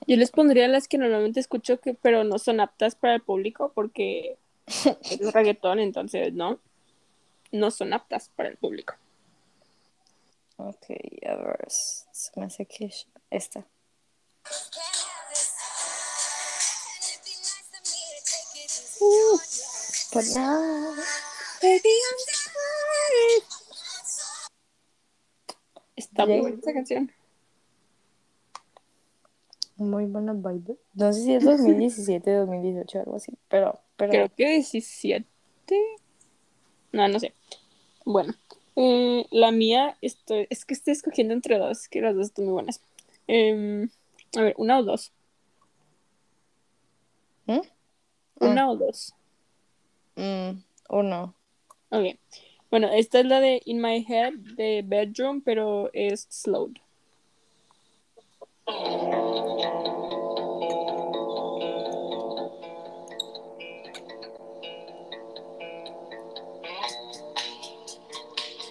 Yo 0.07 0.15
les 0.17 0.31
pondría 0.31 0.67
las 0.67 0.87
que 0.87 0.97
normalmente 0.97 1.39
escucho, 1.39 1.79
que, 1.79 1.93
pero 1.93 2.23
no 2.23 2.39
son 2.39 2.59
aptas 2.59 2.95
para 2.95 3.13
el 3.15 3.21
público 3.21 3.71
porque 3.75 4.37
es 4.65 5.33
reggaetón, 5.33 5.79
entonces 5.79 6.33
no. 6.33 6.59
No 7.51 7.71
son 7.71 7.93
aptas 7.93 8.29
para 8.35 8.49
el 8.49 8.57
público. 8.57 8.95
Ok, 10.57 10.85
a 11.27 11.35
ver. 11.35 11.67
Se 11.69 12.31
me 12.35 12.45
hace 12.45 12.65
que 12.65 12.85
es 12.85 13.07
esta. 13.29 13.65
Now- 20.35 20.95
Está 25.95 26.25
muy 26.25 26.39
buena 26.41 26.57
esa 26.59 26.73
canción. 26.73 27.11
Muy 29.77 30.05
buena 30.05 30.33
vibe. 30.33 30.77
No 30.93 31.13
sé 31.13 31.21
si 31.23 31.33
es 31.35 31.43
2017, 31.43 32.31
2018, 32.33 32.99
algo 32.99 33.15
así. 33.15 33.33
Pero, 33.49 33.79
pero. 33.97 34.11
Creo 34.11 34.29
que 34.35 34.47
17. 34.49 35.25
No, 36.91 37.07
no 37.07 37.19
sé. 37.19 37.33
Bueno, 38.05 38.33
eh, 38.75 39.25
la 39.31 39.51
mía 39.51 39.97
estoy, 40.01 40.47
es 40.49 40.65
que 40.65 40.73
estoy 40.73 40.93
escogiendo 40.93 41.33
entre 41.33 41.59
dos, 41.59 41.87
que 41.87 42.01
las 42.01 42.15
dos 42.15 42.27
están 42.27 42.45
muy 42.45 42.53
buenas. 42.53 42.81
Em, 43.27 43.89
a 44.35 44.41
ver, 44.41 44.55
una 44.57 44.79
o 44.79 44.83
dos. 44.83 45.11
¿Mm? 47.45 47.59
Una 48.39 48.69
o 48.69 48.75
dos. 48.75 49.13
Mm, 50.19 50.61
uno. 50.89 51.33
Ok. 51.91 52.17
Bueno, 52.69 52.89
esta 52.91 53.21
es 53.21 53.25
la 53.25 53.39
de 53.39 53.61
In 53.63 53.81
My 53.81 54.05
Head 54.07 54.33
de 54.33 54.83
Bedroom, 54.85 55.41
pero 55.41 55.89
es 55.93 56.27
slowed. 56.29 56.73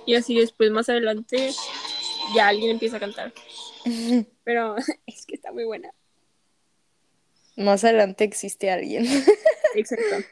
Y 0.04 0.14
así 0.14 0.34
después, 0.36 0.70
más 0.70 0.88
adelante, 0.88 1.50
ya 2.34 2.48
alguien 2.48 2.70
empieza 2.70 2.96
a 2.98 3.00
cantar. 3.00 3.32
Pero 4.44 4.76
es 5.06 5.26
que 5.26 5.34
está 5.34 5.52
muy 5.52 5.64
buena. 5.64 5.90
Más 7.56 7.84
adelante 7.84 8.24
existe 8.24 8.70
alguien. 8.70 9.04
Exacto. 9.74 10.26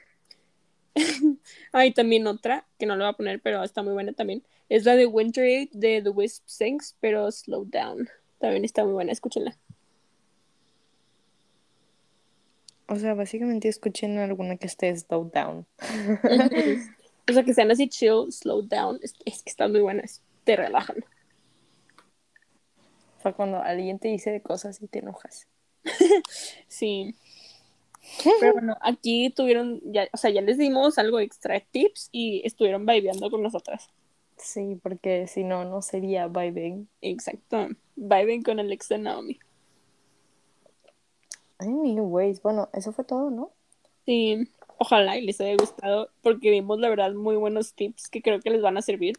Hay 1.72 1.92
también 1.92 2.26
otra, 2.26 2.66
que 2.78 2.86
no 2.86 2.96
lo 2.96 3.04
voy 3.04 3.12
a 3.12 3.16
poner, 3.16 3.40
pero 3.40 3.62
está 3.62 3.82
muy 3.82 3.92
buena 3.92 4.12
también. 4.12 4.42
Es 4.68 4.84
la 4.84 4.96
de 4.96 5.06
Winter 5.06 5.68
de 5.70 6.02
The 6.02 6.10
Wisp 6.10 6.44
Sings, 6.46 6.96
pero 7.00 7.30
Slow 7.30 7.66
Down. 7.66 8.08
También 8.38 8.64
está 8.64 8.84
muy 8.84 8.94
buena, 8.94 9.12
escúchenla. 9.12 9.56
O 12.88 12.96
sea, 12.96 13.14
básicamente 13.14 13.68
escuchen 13.68 14.18
alguna 14.18 14.56
que 14.56 14.66
esté 14.66 14.94
slow 14.96 15.30
down. 15.32 15.66
o 17.28 17.32
sea, 17.32 17.42
que 17.42 17.52
sean 17.52 17.70
así 17.70 17.88
chill, 17.88 18.30
slow 18.30 18.62
down. 18.62 19.00
Es, 19.02 19.14
es 19.24 19.42
que 19.42 19.50
están 19.50 19.72
muy 19.72 19.80
buenas. 19.80 20.22
Te 20.44 20.54
relajan. 20.54 20.98
O 23.18 23.22
sea, 23.22 23.32
cuando 23.32 23.60
alguien 23.60 23.98
te 23.98 24.08
dice 24.08 24.30
de 24.30 24.40
cosas 24.40 24.80
y 24.80 24.86
te 24.86 25.00
enojas. 25.00 25.48
Sí. 26.68 27.14
Pero 28.40 28.52
bueno, 28.54 28.76
aquí 28.80 29.30
tuvieron, 29.30 29.80
ya, 29.84 30.08
o 30.12 30.16
sea, 30.16 30.30
ya 30.30 30.40
les 30.42 30.58
dimos 30.58 30.98
algo 30.98 31.20
extra 31.20 31.54
de 31.54 31.66
tips 31.70 32.08
y 32.12 32.42
estuvieron 32.44 32.86
vibeando 32.86 33.30
con 33.30 33.42
nosotras. 33.42 33.88
Sí, 34.36 34.78
porque 34.82 35.26
si 35.26 35.44
no, 35.44 35.64
no 35.64 35.80
sería 35.82 36.28
vibing. 36.28 36.88
Exacto. 37.00 37.68
Vibing 37.96 38.42
con 38.42 38.60
Alexa 38.60 38.98
Naomi. 38.98 39.38
Anyways, 41.58 42.42
bueno, 42.42 42.68
eso 42.72 42.92
fue 42.92 43.04
todo, 43.04 43.30
¿no? 43.30 43.50
Sí, 44.04 44.46
ojalá 44.78 45.16
y 45.16 45.24
les 45.24 45.40
haya 45.40 45.56
gustado 45.56 46.10
porque 46.22 46.50
dimos 46.50 46.78
la 46.78 46.88
verdad 46.90 47.12
muy 47.14 47.36
buenos 47.36 47.72
tips 47.74 48.08
que 48.08 48.20
creo 48.22 48.40
que 48.40 48.50
les 48.50 48.60
van 48.62 48.76
a 48.76 48.82
servir. 48.82 49.14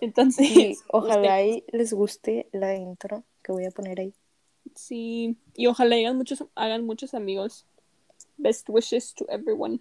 Entonces, 0.00 0.50
Y 0.50 0.78
ojalá 0.88 1.42
ustedes- 1.42 1.62
y 1.72 1.76
les 1.76 1.92
guste 1.92 2.48
la 2.52 2.74
intro 2.74 3.24
que 3.42 3.52
voy 3.52 3.66
a 3.66 3.70
poner 3.70 4.00
ahí. 4.00 4.14
sí, 4.74 5.36
y 5.54 5.66
ojalá 5.66 5.96
hagan 5.96 6.16
muchos, 6.16 6.44
hagan 6.54 6.84
muchos 6.86 7.14
amigos. 7.14 7.66
Best 8.38 8.68
wishes 8.68 9.12
to 9.14 9.26
everyone. 9.30 9.80